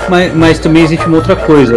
[0.09, 1.75] Mas, mas também existe uma outra coisa,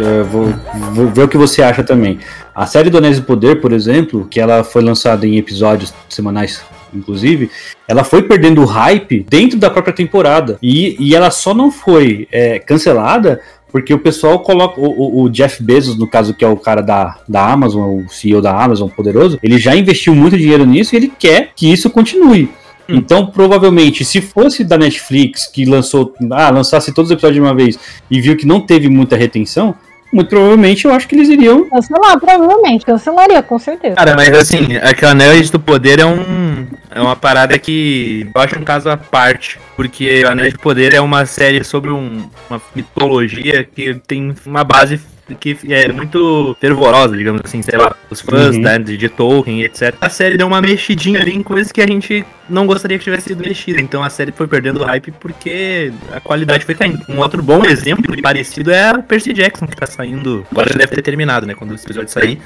[0.00, 0.54] eu vou,
[0.92, 2.18] vou ver o que você acha também.
[2.54, 6.64] A série do Anéis do Poder, por exemplo, que ela foi lançada em episódios semanais,
[6.94, 7.50] inclusive,
[7.88, 10.58] ela foi perdendo o hype dentro da própria temporada.
[10.62, 14.80] E, e ela só não foi é, cancelada porque o pessoal coloca.
[14.80, 18.08] O, o- o Jeff Bezos, no caso, que é o cara da, da Amazon, o
[18.08, 21.90] CEO da Amazon poderoso, ele já investiu muito dinheiro nisso e ele quer que isso
[21.90, 22.48] continue.
[22.88, 27.54] Então, provavelmente, se fosse da Netflix que lançou, ah, lançasse todos os episódios de uma
[27.54, 27.78] vez
[28.10, 29.74] e viu que não teve muita retenção,
[30.12, 31.68] muito provavelmente eu acho que eles iriam.
[31.68, 32.84] Cancelar, provavelmente.
[32.84, 33.96] Cancelaria, com certeza.
[33.96, 36.66] Cara, mas assim, aquele Anéis do Poder é um.
[36.90, 39.58] É uma parada que eu acho um caso à parte.
[39.76, 44.62] Porque o Anéis do Poder é uma série sobre um- uma mitologia que tem uma
[44.62, 45.00] base
[45.40, 48.62] que é muito fervorosa, digamos assim, sei lá, os fãs Uhum.
[48.62, 49.94] né, de, de Tolkien, etc.
[50.00, 53.28] A série deu uma mexidinha ali em coisas que a gente não gostaria que tivesse
[53.28, 53.80] sido mexida.
[53.80, 57.00] Então a série foi perdendo hype porque a qualidade foi caindo.
[57.08, 60.46] Um outro bom exemplo parecido é o Percy Jackson, que tá saindo.
[60.50, 61.54] Agora já deve ter terminado, né?
[61.54, 62.40] Quando o episódio sair.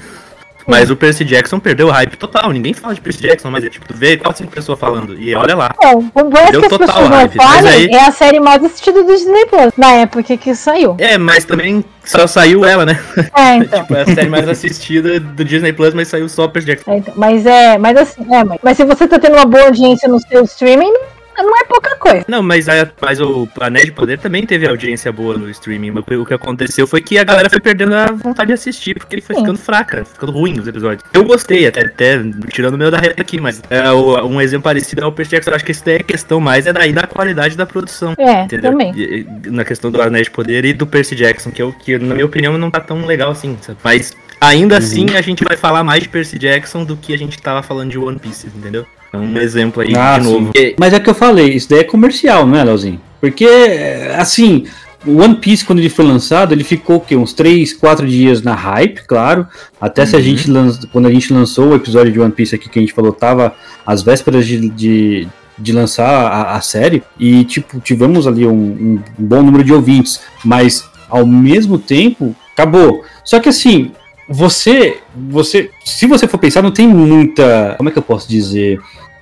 [0.69, 2.51] Mas o Percy Jackson perdeu o hype total.
[2.51, 5.19] Ninguém fala de Percy Jackson, mas é tipo, tu vê quatro, cinco pessoas falando.
[5.19, 5.73] E olha lá.
[5.81, 8.63] Bom, por mais Deu que as pessoas não hype, falem, aí- é a série mais
[8.63, 10.95] assistida do Disney Plus, na época que saiu.
[10.99, 12.99] É, mas também só saiu ela, né?
[13.35, 13.81] É, então.
[13.81, 16.91] tipo, é a série mais assistida do Disney Plus, mas saiu só o Percy Jackson.
[16.91, 19.65] É, então, mas é, mas assim, é, mas, mas se você tá tendo uma boa
[19.65, 20.93] audiência no seu streaming,
[21.43, 22.25] não, é pouca coisa.
[22.27, 25.91] Não, mas, a, mas o Anéis de Poder também teve audiência boa no streaming.
[25.91, 29.15] mas O que aconteceu foi que a galera foi perdendo a vontade de assistir, porque
[29.15, 29.41] ele foi Sim.
[29.41, 31.03] ficando fraca, ficando ruim os episódios.
[31.13, 32.19] Eu gostei, até, até
[32.51, 35.31] tirando o meu da reta aqui, mas é, o- um exemplo parecido é o Percy
[35.31, 35.51] Jackson.
[35.51, 38.13] Eu acho que isso daí é questão mais é daí da qualidade da produção.
[38.17, 38.71] É, Entendeu?
[38.71, 38.93] também.
[38.95, 41.97] E- na questão do Anéis de Poder e do Percy Jackson, que, é o que,
[41.97, 43.77] na minha opinião, não tá tão legal assim, sabe?
[43.83, 44.79] Mas ainda Uhum.
[44.79, 47.91] assim a gente vai falar mais de Percy Jackson do que a gente tava falando
[47.91, 48.85] de One Piece, entendeu?
[49.11, 50.31] É um exemplo aí Ah, de sim.
[50.31, 50.51] novo.
[50.79, 53.01] Mas é o que eu falei, isso daí é comercial, não é, Leozinho?
[53.19, 53.47] Porque,
[54.17, 54.65] assim,
[55.05, 57.15] o One Piece, quando ele foi lançado, ele ficou o quê?
[57.15, 59.47] Uns 3, 4 dias na hype, claro.
[59.81, 60.23] Até se a Uhum.
[60.23, 62.93] gente lança, quando a gente lançou o episódio de One Piece aqui que a gente
[62.93, 67.01] falou, tava às vésperas de, de, de lançar a, a série.
[67.19, 70.21] E, tipo, tivemos ali um, um bom número de ouvintes.
[70.45, 73.03] Mas, ao mesmo tempo, acabou.
[73.25, 73.91] Só que, assim,
[74.29, 78.79] você, você, se você for pensar, não tem muita, como é que eu posso dizer?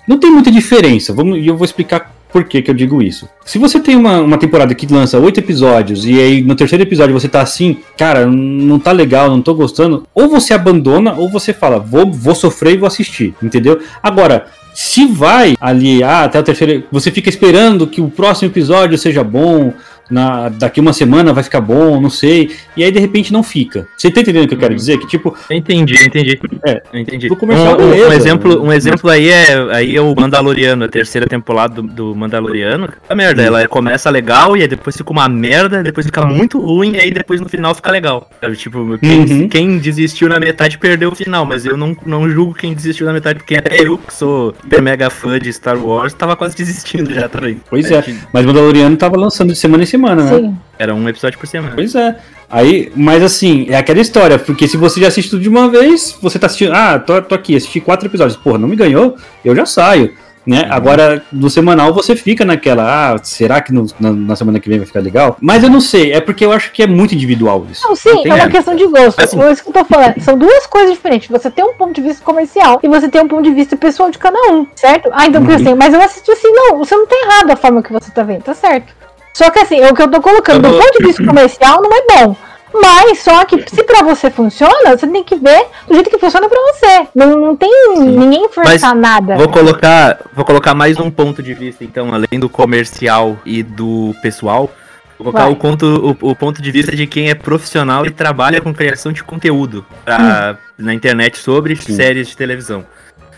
[0.08, 1.14] Não tem muita diferença.
[1.14, 3.28] Vamos, e eu vou explicar por que, que eu digo isso.
[3.46, 7.14] Se você tem uma, uma temporada que lança oito episódios e aí no terceiro episódio
[7.14, 11.54] você tá assim, cara, não tá legal, não tô gostando, ou você abandona ou você
[11.54, 13.80] fala, vou, vou sofrer e vou assistir, entendeu?
[14.04, 18.98] Agora, se vai ali, ah, até o terceiro, você fica esperando que o próximo episódio
[18.98, 19.74] seja bom,
[20.10, 22.52] na, daqui uma semana vai ficar bom, não sei.
[22.76, 23.88] E aí de repente não fica.
[23.98, 24.78] Você tá entendendo o que eu quero Uhum.
[24.78, 24.98] dizer?
[25.00, 26.40] Que tipo, entendi, entendi.
[26.66, 26.82] É.
[26.94, 27.30] entendi.
[27.30, 28.10] Comercial, um, um- beleza.
[28.10, 32.16] um exemplo, um exemplo aí é, aí é o Mandaloriano, a terceira temporada do, do
[32.16, 32.90] Mandaloriano.
[33.10, 36.94] A merda, ela começa legal e aí depois fica uma merda, depois fica muito ruim
[36.94, 38.30] e aí depois no final fica legal.
[38.42, 38.56] Sabe?
[38.56, 39.50] Tipo, quem, Uhum.
[39.50, 43.14] quem desistiu na metade perdeu o final, mas eu não, não julgo quem desistiu na
[43.14, 47.14] metade, porque até eu, que sou super mega fã de Star Wars, tava quase desistindo
[47.14, 47.60] já também.
[47.70, 48.04] Pois é.
[48.32, 50.28] Mas Mandaloriano tava lançando de semana em semana, né?
[50.28, 50.56] Sim.
[50.80, 51.74] Era um episódio por semana.
[51.76, 52.16] Pois é.
[52.50, 56.18] Aí, mas assim, é aquela história, porque se você já assiste tudo de uma vez,
[56.22, 59.54] você tá assistindo, ah, tô, tô aqui, assisti quatro episódios, porra, não me ganhou, eu
[59.54, 60.14] já saio,
[60.46, 60.66] né?
[60.70, 64.78] Agora, no semanal você fica naquela, ah, será que no- na, na semana que vem
[64.78, 65.36] vai ficar legal?
[65.42, 67.86] Mas eu não sei, é porque eu acho que é muito individual isso.
[67.86, 68.50] Não, sim, Tem é uma essa.
[68.50, 69.20] questão de gosto.
[69.20, 70.22] Assim- É isso que eu tô falando.
[70.22, 71.28] São duas coisas diferentes.
[71.28, 74.10] Você tem um ponto de vista comercial e você tem um ponto de vista pessoal
[74.10, 75.10] de cada um, certo?
[75.12, 75.54] Ah, então, Uhum.
[75.54, 78.24] assim, mas eu assisti assim, não, você não tá errado a forma que você tá
[78.24, 78.96] vendo, tá certo.
[79.38, 81.92] Só que assim, o que eu tô colocando, do vou- ponto de vista comercial, não
[81.94, 82.36] é bom.
[82.74, 86.50] Mas só que se pra você funciona, você tem que ver do jeito que funciona
[86.50, 87.08] pra você.
[87.14, 89.36] Não, não tem ninguém forçar nada.
[89.38, 94.16] Vou colocar, vou colocar mais um ponto de vista, então, além do comercial e do
[94.24, 94.72] pessoal.
[95.20, 98.60] Vou colocar o ponto, o, o ponto de vista de quem é profissional e trabalha
[98.60, 102.84] com criação de conteúdo pra- na internet sobre séries de televisão.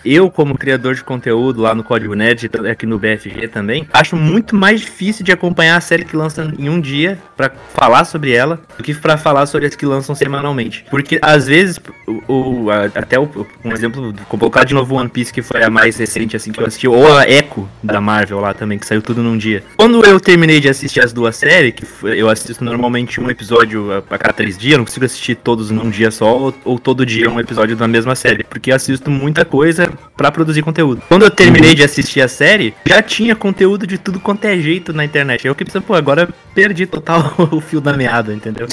[0.05, 4.55] Eu, como criador de conteúdo lá no Código Nerd, aqui no BFG também, acho muito
[4.55, 8.59] mais difícil de acompanhar a série que lança em um dia pra falar sobre ela
[8.77, 10.85] do que pra falar sobre as que lançam semanalmente.
[10.89, 12.21] Porque às vezes, o,
[12.65, 13.29] o- a- até o,
[13.63, 16.65] um exemplo, colocar de novo One Piece, que foi a mais recente assim que eu
[16.67, 19.63] assisti, ou a Echo da Marvel lá também, que saiu tudo num dia.
[19.77, 23.97] Quando eu terminei de assistir as duas séries, que eu assisto normalmente um episódio a,
[23.97, 27.29] a cada três dias, não consigo assistir todos num dia só, ou, ou todo dia
[27.29, 31.01] um episódio da mesma série, porque assisto muita coisa pra produzir conteúdo.
[31.07, 34.91] Quando eu terminei de assistir a série, já tinha conteúdo de tudo quanto é jeito
[34.93, 35.45] na internet.
[35.47, 38.67] Eu que pensei, pô, agora perdi total o fio da meada, entendeu?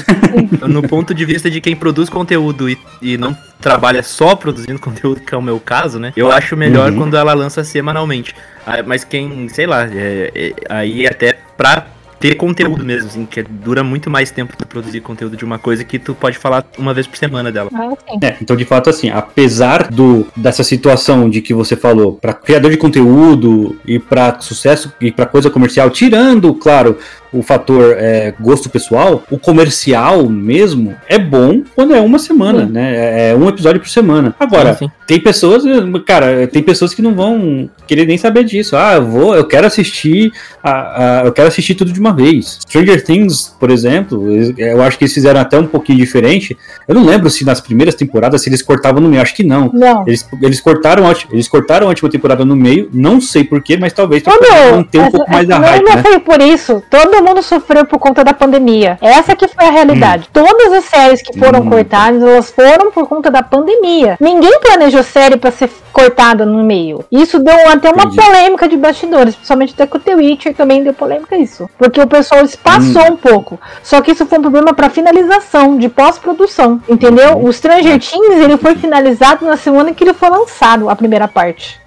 [0.69, 5.21] no ponto de vista de quem produz conteúdo e, e não trabalha só produzindo conteúdo,
[5.21, 6.13] que é o meu caso, né?
[6.17, 6.99] Eu acho melhor Uhum.
[6.99, 8.35] quando ela lança semanalmente.
[8.67, 11.87] Ah, Mas quem, sei lá, é- é- aí até pra
[12.19, 15.85] ter conteúdo mesmo, assim, que dura muito mais tempo tu produzir conteúdo de uma coisa
[15.85, 17.71] que tu pode falar uma vez por semana dela.
[17.75, 17.93] Ah.
[18.23, 22.71] É, então de fato assim, apesar do dessa situação de que você falou, para criador
[22.71, 26.99] de conteúdo e para sucesso e para coisa comercial, tirando, claro,
[27.33, 32.95] o fator é, gosto pessoal, o comercial mesmo é bom quando é uma semana, né?
[32.97, 34.35] É, é um episódio por semana.
[34.39, 34.93] Agora, Sim, sim.
[35.07, 35.63] tem pessoas,
[36.07, 38.77] cara, tem pessoas que não vão querer nem saber disso.
[38.77, 42.59] Ah, eu vou, eu quero assistir, a, a- eu quero assistir tudo de uma vez.
[42.69, 46.57] Stranger Things, por exemplo, eles- eu acho que eles fizeram até um pouquinho diferente.
[46.89, 49.71] Eu não lembro se nas primeiras temporadas se eles cortavam no meio, acho que não.
[49.73, 50.03] Não.
[50.07, 54.23] Eles, eles cortaram, eles cortaram a última temporada no meio, não sei porquê, mas talvez
[54.23, 56.03] pra Todo, poder manter um essa- pouco mais da hype, não né?
[56.03, 56.83] foi por isso.
[57.17, 58.99] Todo mundo sofreu por conta da pandemia.
[59.01, 60.29] Essa que foi a realidade.
[60.31, 61.71] Todas as séries que foram Hum.
[61.71, 64.19] cortadas, elas foram por conta da pandemia.
[64.21, 67.07] Ninguém planejou série pra ser cortada no meio.
[67.11, 68.17] Isso deu até uma Entendi.
[68.17, 71.71] polêmica de bastidores, principalmente até com o The Witcher também deu polêmica isso.
[71.79, 73.13] Porque o pessoal espaçou Hum.
[73.13, 73.59] um pouco.
[73.83, 77.39] Só que isso foi um problema pra finalização, de pós-produção, entendeu?
[77.39, 77.47] Uhum.
[77.49, 81.81] O Stranger Things, ele foi finalizado na semana que ele foi lançado, a primeira parte.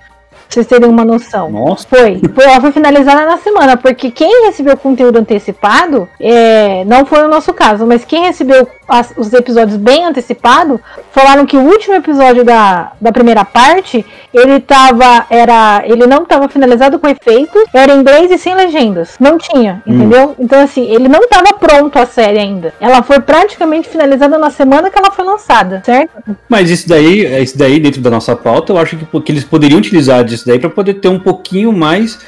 [0.50, 1.52] Vocês terem uma noção.
[1.52, 7.06] Nossa, Foi, foi, ela foi finalizada na semana, porque quem recebeu conteúdo antecipado, é, não
[7.06, 10.80] foi o nosso caso, mas quem recebeu as- os episódios bem antecipado,
[11.12, 16.49] falaram que o último episódio da, da primeira parte, ele tava, era, ele não estava
[16.49, 19.93] finalizado com efeitos, era em inglês e sem legendas, não tinha, Hum.
[19.95, 20.36] entendeu?
[20.39, 24.89] Então assim, ele não estava pronto a série ainda, ela foi praticamente finalizada na semana
[24.89, 26.10] que ela foi lançada, certo?
[26.47, 29.78] mas isso daí, isso daí dentro da nossa pauta, eu acho que, que eles poderiam
[29.80, 32.19] utilizar disso daí pra poder ter um pouquinho mais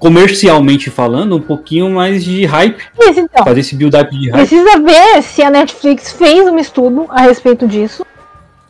[0.00, 3.44] comercialmente falando, um pouquinho mais de hype, Isso então.
[3.44, 4.40] fazer esse build-up de hype.
[4.40, 8.04] Precisa ver se a Netflix fez um estudo a respeito disso.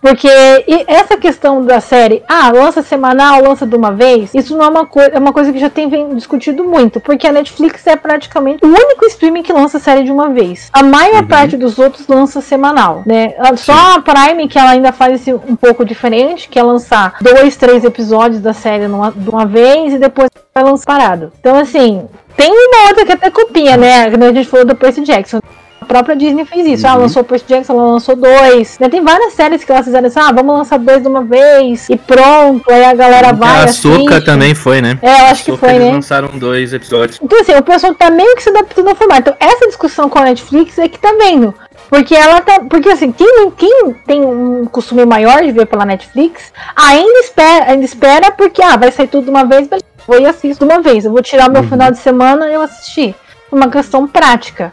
[0.00, 0.28] Porque
[0.66, 4.68] e- essa questão da série, ah, lança semanal, lança de uma vez, isso não é
[4.68, 8.64] uma coisa, é uma coisa que já tem discutido muito, porque a Netflix é praticamente
[8.64, 10.70] o único streaming que lança série de uma vez.
[10.72, 11.28] A maior Uhum.
[11.28, 13.34] parte dos outros lança semanal, né?
[13.56, 17.56] Só a Prime que ela ainda faz esse um pouco diferente, que é lançar dois,
[17.56, 21.30] três episódios da série numa, de uma vez e depois vai lançar parado.
[21.40, 22.02] Então assim,
[22.36, 24.04] tem uma outra que até copia, né?
[24.06, 25.40] A gente falou do Percy Jackson.
[25.90, 26.86] A própria Disney fez isso.
[26.86, 26.92] Uhum.
[26.92, 28.78] Ela lançou Percy Jackson, ela lançou dois.
[28.78, 31.88] Né, Tem várias séries que elas fizeram assim, ah, vamos lançar dois de uma vez
[31.90, 32.70] e pronto.
[32.70, 33.64] Aí a galera vai.
[33.64, 34.24] a Soca assiste.
[34.24, 34.96] também foi, né?
[35.02, 35.92] É, eu acho que foi, eles né?
[35.94, 37.18] lançaram dois episódios.
[37.20, 39.20] Então, assim, o pessoal tá meio que se adaptando ao formato.
[39.30, 41.52] Então, essa discussão com a Netflix é que tá vendo.
[41.88, 42.60] Porque ela tá.
[42.60, 47.84] Porque assim, quem, quem tem um costume maior de ver pela Netflix, ainda espera, ainda
[47.84, 49.68] espera porque, ah, vai sair tudo de uma vez.
[50.06, 51.04] Vou e assisto de uma vez.
[51.04, 51.68] Eu vou tirar meu Uhum.
[51.68, 53.12] final de semana e eu assistir.
[53.50, 54.72] uma questão prática.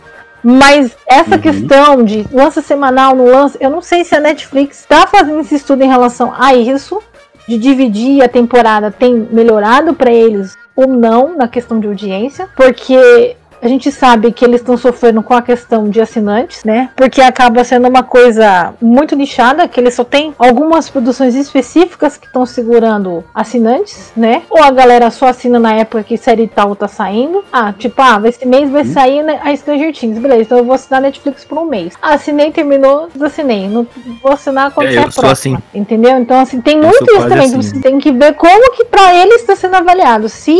[0.50, 1.42] Mas essa Uhum.
[1.42, 5.56] questão de lança semanal no lance, eu não sei se a Netflix está fazendo esse
[5.56, 7.02] estudo em relação a isso,
[7.50, 13.36] de dividir a temporada tem melhorado para eles ou não na questão de audiência, porque
[13.62, 16.90] a gente sabe que eles estão sofrendo com a questão de assinantes, né?
[16.96, 22.26] Porque acaba sendo uma coisa muito nichada, que eles só tem algumas produções específicas que
[22.28, 24.44] estão segurando assinantes, né?
[24.50, 27.44] Ou a galera só assina na época que série tal tá saindo.
[27.52, 30.74] Ah, tipo, ah, esse mês vai sair né, a Stranger Things, beleza, então eu vou
[30.76, 31.94] assinar Netflix por um mês.
[32.02, 33.68] Ah, assinei, terminou, desassinei.
[33.68, 33.88] Não
[34.22, 35.32] vou assinar quando É, próxima.
[35.32, 35.58] assim.
[35.74, 36.18] Entendeu?
[36.18, 37.46] Então, assim, tem Eu muito isso também.
[37.46, 37.62] assim.
[37.62, 40.28] Você tem que ver como que pra eles está sendo avaliado.
[40.30, 40.58] Se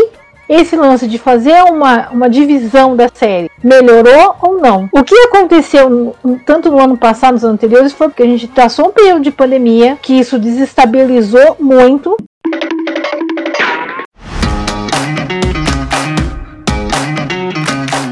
[0.50, 4.90] esse lance de fazer uma, uma divisão da série melhorou ou não.
[4.92, 8.92] O que aconteceu tanto no ano passado, nos anteriores, foi porque a gente passou um
[8.92, 12.16] período de pandemia, que isso desestabilizou muito.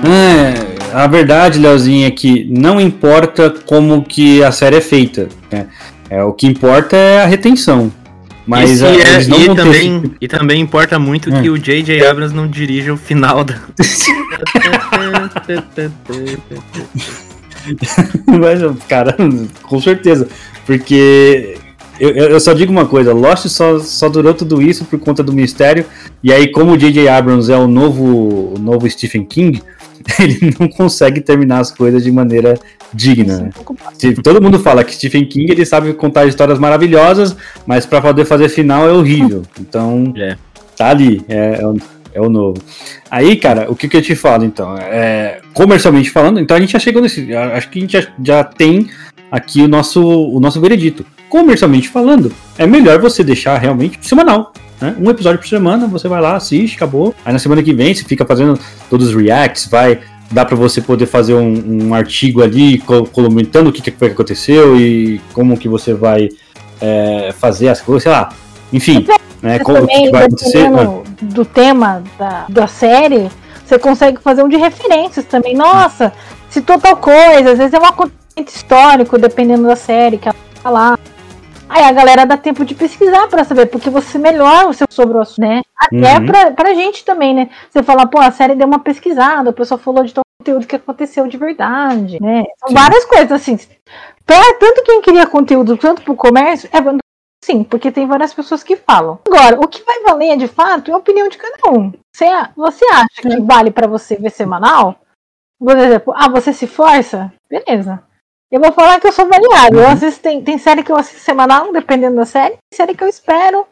[0.08, 5.30] É, a verdade, Leozinho, é que não importa como que a série é feita.
[5.52, 5.68] né?
[6.10, 7.92] É, o que importa é a retenção.
[8.48, 11.42] Mas ah, é- eles não e, vão ter também, e também importa muito Hum.
[11.42, 12.06] que o J.J.
[12.06, 13.56] Abrams não dirija o final da.
[18.28, 19.16] Mas, cara,
[19.64, 20.28] com certeza.
[20.66, 21.58] Porque
[22.00, 25.24] eu, eu eu só digo uma coisa: Lost só, só durou tudo isso por conta
[25.24, 25.86] do mistério.
[26.24, 27.08] E aí, como o J.J.
[27.08, 29.62] Abrams é o novo, o novo Stephen King,
[30.20, 32.58] ele não consegue terminar as coisas de maneira
[32.94, 33.40] digna.
[33.40, 33.50] né?
[33.98, 38.26] Se- Todo mundo fala que Stephen King ele sabe contar histórias maravilhosas, mas para poder
[38.26, 39.44] fazer final é horrível.
[39.60, 40.38] Então, É.
[40.78, 41.78] tá ali, é, é o,
[42.14, 42.58] é o novo.
[43.10, 44.76] Aí, cara, o que, que eu te falo então?
[44.78, 47.34] É, comercialmente falando, então a gente já chegou nesse.
[47.34, 48.88] Acho que a gente já, já tem
[49.32, 51.06] aqui o nosso, o nosso veredito.
[51.30, 54.54] Comercialmente falando, é melhor você deixar realmente semanal.
[54.80, 54.96] né?
[55.00, 57.14] Um episódio por semana, você vai lá, assiste, acabou.
[57.26, 58.60] Aí na semana que vem você fica fazendo
[58.90, 60.00] todos os reacts, vai.
[60.32, 64.08] Dá pra você poder fazer um, um artigo ali co- comentando o que, que foi
[64.08, 66.30] que aconteceu e como que você vai
[66.82, 68.30] é, fazer as coisas, sei lá.
[68.74, 69.06] Enfim,
[69.42, 69.60] né?
[69.60, 70.68] Mas Como, que, também, que vai acontecer.
[71.22, 73.30] do tema da, da série,
[73.64, 75.54] você consegue fazer um de referências também.
[75.54, 76.12] Nossa,
[76.50, 80.70] citou tal coisa, às vezes é um acontecimento histórico, dependendo da série que ela tá
[80.72, 81.00] lá.
[81.68, 85.18] Aí a galera dá tempo de pesquisar pra saber, porque você melhora o seu sobre
[85.18, 85.62] o assunto, né?
[85.76, 86.26] Até Uhum.
[86.26, 87.50] pra, pra gente também, né?
[87.70, 90.76] Você fala, pô, a série deu uma pesquisada, o pessoal falou de tal conteúdo que
[90.76, 92.44] aconteceu de verdade, né?
[92.60, 92.76] São Sim.
[92.76, 93.58] várias coisas, assim.
[94.26, 96.78] Pra, tanto quem queria conteúdo, tanto pro comércio, é
[97.44, 99.20] Sim, porque tem várias pessoas que falam.
[99.28, 101.92] Agora, o que vai valer de fato é a opinião de cada um.
[102.16, 102.26] Você,
[102.56, 104.96] você acha que vale pra você ver semanal?
[105.60, 107.32] Por exemplo, ah, você se força?
[107.48, 108.02] Beleza.
[108.52, 109.80] Eu vou falar que eu sou variado.
[109.80, 113.04] Eu assisto, tem, tem série que eu assisto semanal, dependendo da série, tem série que
[113.04, 113.66] eu espero.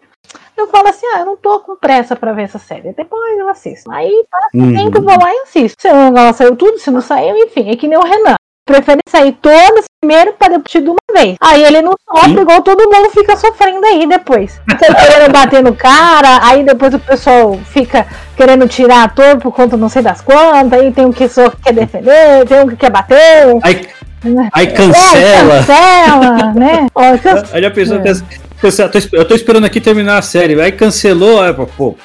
[0.57, 2.93] Eu falo assim, ah, eu não tô com pressa pra ver essa série.
[2.93, 3.91] Depois eu assisto.
[3.91, 4.73] Aí passa o Uhum.
[4.75, 5.81] tempo, eu vou lá e assisto.
[5.81, 8.35] Se ela saiu tudo, se não saiu, enfim, é que nem o Renan.
[8.65, 11.35] Prefere sair todas primeiro pra depois de uma vez.
[11.41, 12.39] Aí ele não sofre Sim.
[12.41, 14.61] igual todo mundo fica sofrendo aí depois.
[14.69, 18.07] Você querendo bater no cara, aí depois o pessoal fica
[18.37, 21.73] querendo tirar ator por conta não sei das quantas, aí tem um que só quer
[21.73, 23.17] defender, tem um que quer bater.
[23.63, 23.85] Aí?
[24.53, 25.57] Aí É, cancela.
[25.59, 26.87] cancela, né?
[26.95, 28.13] Ó, can- Aí a pessoa É.
[28.61, 30.59] cancela, esp- eu tô esperando aqui terminar a série.
[30.61, 31.95] Aí cancelou, aí, pô,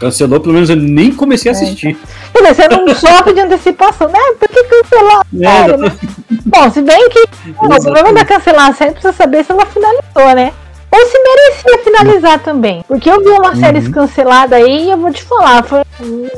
[0.00, 1.96] cancelou, pelo menos eu nem comecei a assistir.
[2.32, 4.18] Quer dizer, você não sofre de antecipação, né?
[4.38, 5.22] Por que cancelar?
[5.40, 5.90] É, série, né?
[5.90, 9.66] tô- Bom, se bem que o problema da cancelar a série precisa saber se ela
[9.66, 10.52] finalizou, né?
[10.90, 12.82] Ou se merecia finalizar também.
[12.88, 13.90] Porque eu vi uma série Uhum.
[13.90, 15.82] cancelada aí e eu vou te falar, foi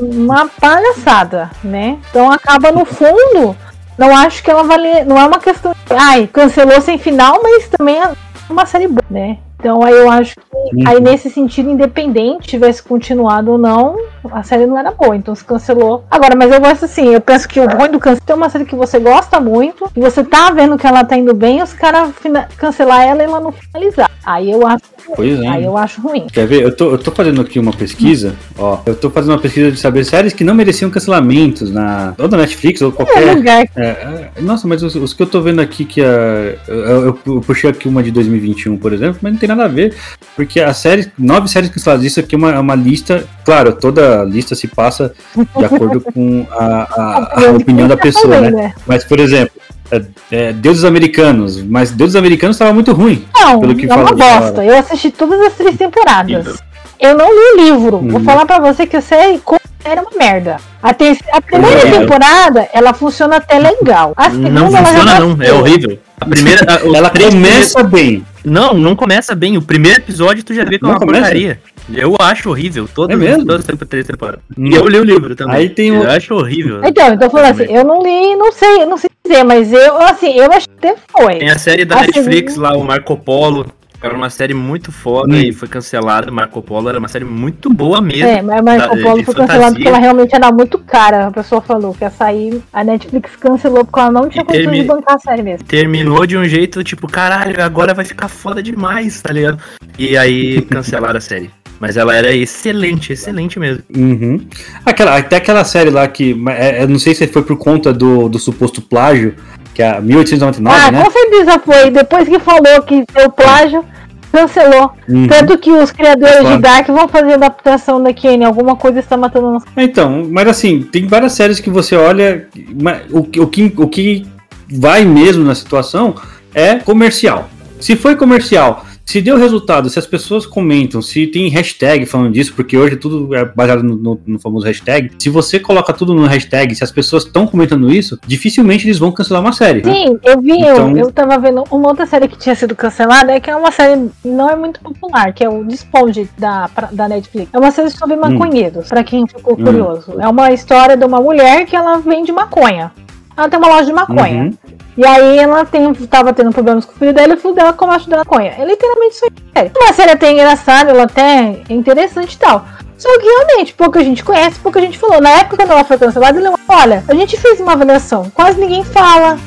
[0.00, 1.98] uma palhaçada, né?
[2.10, 3.56] Então acaba no fundo,
[4.00, 5.04] não acho que ela vale.
[5.04, 5.94] Não é uma questão de.
[5.94, 8.10] Ai, cancelou sem final, mas também é
[8.48, 9.36] uma série boa, né?
[9.58, 10.40] Então aí eu acho que
[10.72, 10.84] Uhum.
[10.86, 13.96] aí nesse sentido, independente tivesse continuado ou não,
[14.32, 16.04] a série não era boa, então se cancelou.
[16.10, 18.64] Agora, mas eu gosto assim, eu penso que o ruim do cancelar é uma série
[18.64, 21.72] que você gosta muito, e você tá vendo que ela tá indo bem, e os
[21.72, 22.10] caras
[22.56, 24.10] cancelar ela e ela não finalizar.
[24.24, 24.82] Aí eu acho,
[25.16, 25.46] Pois é.
[25.48, 26.26] aí eu acho ruim.
[26.30, 26.62] Quer ver?
[26.62, 28.78] Eu tô, eu tô fazendo aqui uma pesquisa, ó.
[28.84, 32.14] Eu tô fazendo uma pesquisa de saber séries que não mereciam cancelamentos na.
[32.18, 33.34] Ou na Netflix, ou É qualquer.
[33.34, 36.54] lugar É, é, nossa, mas os, os que eu tô vendo aqui que a.
[36.68, 39.94] Eu, eu- puxei aqui uma de 2021, por exemplo, mas não tem nada a ver.
[40.36, 41.10] Porque a série.
[41.18, 43.24] Nove séries canceladas, isso aqui é uma, é uma lista.
[43.44, 45.12] Claro, toda lista se passa
[45.56, 48.50] de acordo com a, a- a opinião da pessoa, né?
[48.50, 48.74] né?
[48.86, 49.52] Mas, por exemplo,
[49.90, 53.24] é, é, Deuses Americanos, mas Deuses Americanos estava muito ruim.
[53.34, 54.64] Não, Pelo que é uma bosta.
[54.64, 56.58] Eu assisti todas as três temporadas.
[56.98, 57.98] Eu não li o livro.
[57.98, 58.24] Vou Uhum.
[58.24, 60.56] falar pra você que a série como série é uma merda.
[60.82, 61.98] A, terceira, a primeira É.
[61.98, 64.12] temporada, ela funciona até legal.
[64.16, 65.36] A segunda, Não funciona, não.
[65.42, 65.98] É horrível.
[66.20, 66.60] A primeira.
[66.70, 68.24] a- Ela começa bem.
[68.44, 69.56] Não, não começa bem.
[69.56, 71.20] O primeiro episódio tu já vê que é uma começa?
[71.22, 71.58] porcaria.
[71.94, 72.88] Eu acho horrível.
[72.92, 73.46] Todas, É mesmo?
[73.46, 74.40] todas as três temporadas.
[74.56, 75.56] E eu li o livro também.
[75.56, 76.80] Aí tem o- Eu acho horrível.
[76.84, 79.96] Então, eu tô falando assim, eu não li, não sei, não sei dizer, mas eu,
[80.02, 81.36] assim, eu acho que até foi.
[81.38, 83.66] Tem a série da Assim, Netflix lá, o Marco Polo.
[84.02, 85.40] Era uma série muito foda Hum.
[85.40, 86.30] e foi cancelada.
[86.30, 88.26] Marco Polo era uma série muito boa mesmo.
[88.26, 91.26] É, mas Marco da- Polo foi cancelado porque ela realmente era muito cara.
[91.26, 92.62] A pessoa falou que ia sair.
[92.72, 95.66] A Netflix cancelou porque ela não tinha condições de bancar a série mesmo.
[95.66, 99.58] Terminou de um jeito tipo, caralho, agora vai ficar foda demais, tá ligado?
[99.98, 101.50] E aí cancelaram a série.
[101.80, 103.82] Mas ela era excelente, excelente mesmo.
[103.96, 104.46] Uhum.
[104.84, 106.36] Aquela, até aquela série lá que.
[106.50, 109.34] é, é, não sei se foi por conta do, do suposto plágio,
[109.74, 111.02] que é a 1899, ah, né?
[111.02, 111.90] com certeza foi.
[111.90, 113.82] Depois que falou que deu plágio,
[114.30, 114.92] cancelou.
[115.08, 115.26] Uhum.
[115.26, 116.56] Tanto que os criadores Claro.
[116.56, 118.44] de Dark vão fazer adaptação da Kenny.
[118.44, 119.66] Alguma coisa está matando nossa.
[119.76, 122.46] Então, mas assim, tem várias séries que você olha,
[122.80, 124.26] mas o, que- o, que, o que
[124.70, 126.14] vai mesmo na situação
[126.54, 127.48] é comercial.
[127.80, 132.52] Se foi comercial, se deu resultado, se as pessoas comentam, se tem hashtag falando disso,
[132.54, 136.26] porque hoje tudo é baseado no, no- no famoso hashtag, se você coloca tudo no
[136.26, 139.82] hashtag, se as pessoas estão comentando isso, dificilmente eles vão cancelar uma série.
[139.84, 139.92] né?
[139.92, 143.32] Sim, eu vi, Então- eu, eu tava vendo uma outra série que tinha sido cancelada,
[143.32, 147.08] é que é uma série não é muito popular, que é o Desponge da, da
[147.08, 147.48] Netflix.
[147.52, 149.64] É uma série sobre maconheiros, pra quem ficou Hum.
[149.64, 150.14] curioso.
[150.20, 152.92] É uma história de uma mulher que ela vende maconha.
[153.36, 154.42] Ela tem uma loja de maconha.
[154.44, 154.52] Uhum.
[154.96, 157.72] E aí ela tem, tava tendo problemas com o filho dela e o filho dela
[157.72, 158.54] começa a da maconha.
[158.58, 159.70] É literalmente isso aí.
[159.80, 162.64] Uma série até engraçada, ela até é interessante e tal.
[162.98, 165.20] Só que realmente, pouca gente conhece, pouca gente falou.
[165.20, 168.84] Na época quando ela foi cancelada, ele olha, a gente fez uma avaliação, quase ninguém
[168.84, 169.38] fala.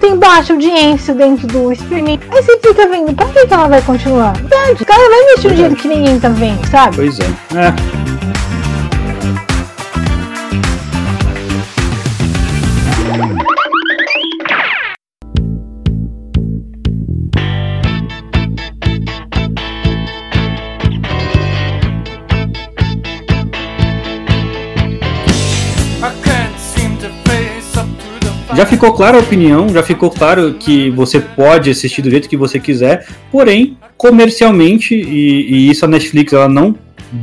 [0.00, 2.18] Tem baixa audiência dentro do streaming.
[2.30, 4.32] Aí você fica vendo, pra que, que ela vai continuar?
[4.32, 6.96] Verdade, o cara vai investir um dinheiro que ninguém tá vendo, sabe?
[6.96, 7.24] Pois é.
[7.24, 8.11] É.
[28.62, 32.36] Já ficou clara a opinião, já ficou claro que você pode assistir do jeito que
[32.36, 36.72] você quiser, porém, comercialmente, e, e isso a Netflix ela não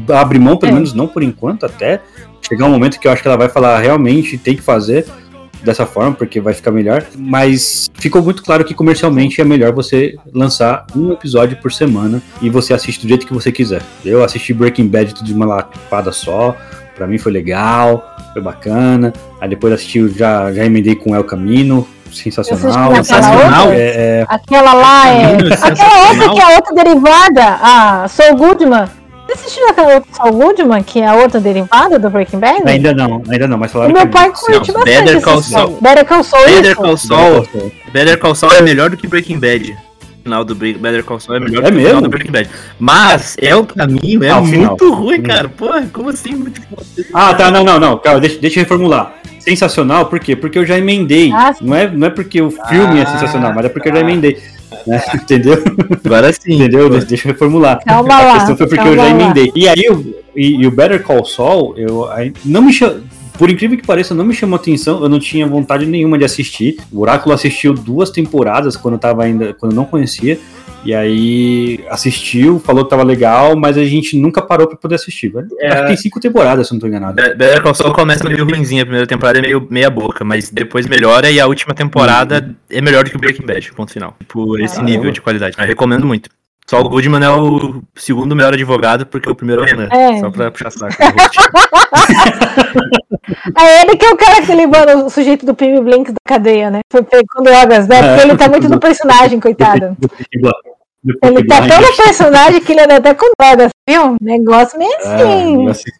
[0.09, 0.75] abre mão, pelo É.
[0.75, 2.01] menos não por enquanto, até
[2.45, 5.05] chegar um momento que eu acho que ela vai falar realmente tem que fazer
[5.63, 7.05] dessa forma, porque vai ficar melhor.
[7.17, 12.49] Mas ficou muito claro que comercialmente é melhor você lançar um episódio por semana e
[12.49, 13.81] você assiste do jeito que você quiser.
[14.03, 16.57] Eu assisti Breaking Bad tudo de uma lapada só,
[16.99, 19.13] pra mim foi legal, foi bacana.
[19.39, 22.93] Aí depois assisti, já, já emendei com El Camino, sensacional.
[22.97, 23.67] Sensacional.
[23.67, 23.75] outra?
[23.75, 23.87] É,
[24.19, 25.25] é, Aquela lá é.
[25.33, 26.07] Aquela sensacional.
[26.09, 28.85] outra que é a outra derivada, a Soul Goodman.
[29.27, 32.63] Você assistiu aquela outra Saul Goodman, que é a outra derivada do Breaking Bad?
[32.67, 35.41] ainda não, ainda não, mas O falaram meu que pai curte Não, bastante Better Call.
[35.43, 35.77] Saul.
[35.79, 36.75] Better Call Saul, Better.
[36.75, 37.47] Call Saul,
[37.93, 39.77] Better Call Saul é melhor do que Breaking Bad.
[40.29, 42.31] O final do Better Call Saul é melhor É do que o final do Breaking
[42.31, 42.49] Bad.
[42.77, 44.67] Mas é o caminho, é Ah, o final.
[44.69, 45.49] muito ruim, cara.
[45.49, 46.35] Porra, como assim?
[46.35, 46.61] Muito
[47.13, 49.15] Ah, tá, não, não, não, calma, deixa, deixa eu reformular.
[49.39, 50.35] Sensacional, por quê?
[50.35, 51.31] Porque eu já emendei.
[51.33, 53.93] Ah, não, é, não é porque o filme é Ah, sensacional, mas é porque eu
[53.93, 53.99] tá.
[53.99, 54.37] já emendei.
[54.85, 55.01] né?
[55.15, 55.63] Entendeu?
[56.05, 56.53] Agora sim.
[56.55, 56.89] Entendeu?
[56.91, 57.79] Deixa, deixa eu reformular.
[57.83, 59.09] Calma a lá, questão foi porque eu calma já lá.
[59.09, 59.51] emendei.
[59.55, 62.97] E aí, eu, e, e o Better Call Saul, eu aí, não me cha-
[63.39, 66.75] Por incrível que pareça, não me chamou atenção, eu não tinha vontade nenhuma de assistir.
[66.91, 70.37] O Oráculo assistiu duas temporadas quando eu tava ainda, quando eu não conhecia.
[70.83, 75.31] E aí assistiu, falou que tava legal, mas a gente nunca parou pra poder assistir.
[75.37, 77.15] Acho que tem cinco temporadas, se eu não tô enganado.
[77.15, 80.85] Better Call Saul começa meio ruimzinha, a primeira temporada é meio meia boca, mas depois
[80.85, 84.17] melhora e a última temporada é melhor do que o Breaking Bad, ponto final.
[84.27, 84.91] Por esse Caramba.
[84.91, 85.55] nível de qualidade.
[85.57, 86.29] Eu recomendo muito.
[86.69, 89.89] Só o Goodman é o segundo melhor advogado, porque o primeiro é o Renan.
[89.91, 90.19] É.
[90.19, 90.93] Só pra puxar saco.
[93.57, 96.69] É ele que é o cara que libera o sujeito do Pim Blink da cadeia,
[96.71, 96.79] né?
[96.91, 98.01] Foi pego com drogas, né?
[98.01, 99.95] Porque ele tá muito no personagem, coitado.
[101.23, 104.17] Ele tá tão no personagem que ele anda até com drogas, viu?
[104.21, 105.57] Negócio meio É, o assim.
[105.57, 105.91] negócio,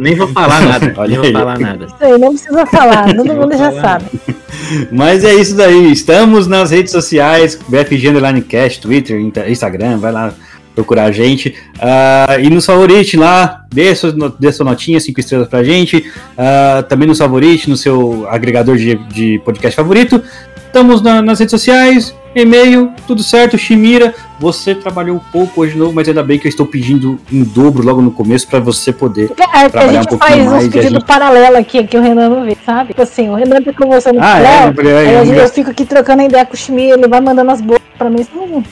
[0.00, 0.92] Nem vou falar nada.
[0.96, 1.84] Olha nem vou falar nada.
[1.86, 4.04] Isso aí, não precisa falar, todo mundo já sabe.
[4.92, 5.90] Mas é isso daí.
[5.92, 10.32] Estamos nas redes sociais, BFG Underline Cast, Twitter, Insta- Instagram, vai lá
[10.74, 11.54] procurar a gente.
[11.80, 16.04] Ah, e nos favorite lá, dê sua, dê sua notinha, cinco estrelas pra gente.
[16.36, 20.22] Ah, também nos favorite, no seu agregador de, de podcast favorito.
[20.66, 23.56] Estamos na- nas redes sociais, e-mail, tudo certo.
[23.58, 27.42] Shimira, você trabalhou pouco hoje de novo, mas ainda bem que eu estou pedindo em
[27.44, 29.30] dobro logo no começo pra você poder.
[29.38, 31.84] É, a Trabalhar um gente pouquinho faz mais e uns a pedidos gente- paralelos aqui
[31.86, 32.88] que o Renan não vê, sabe?
[32.88, 35.48] Tipo assim, o Renan fica conversando com Ah, o é, é, aí eu, é, eu
[35.48, 38.20] fico aqui trocando ideia com o Chimi, ele vai mandando as bocas pra mim.
[38.22, 38.64] assim,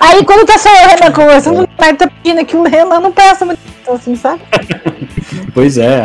[0.00, 3.12] Aí quando tá só eu o Renan conversando, ele tá pedindo aqui, o Renan não
[3.12, 4.40] presta muito atenção, assim, sabe?
[5.54, 6.02] Pois é,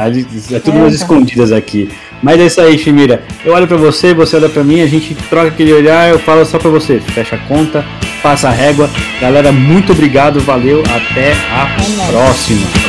[0.52, 1.02] é tudo É, umas tá.
[1.04, 1.90] escondidas aqui.
[2.24, 3.22] Mas é isso aí, Shimira.
[3.44, 6.46] Eu olho pra você, você olha pra mim, a gente troca aquele olhar, eu falo
[6.46, 7.00] só pra você.
[7.00, 7.86] Fecha a conta,
[8.24, 8.90] passa a régua.
[9.22, 11.76] Galera, muito obrigado, valeu, até a
[12.08, 12.85] É próxima.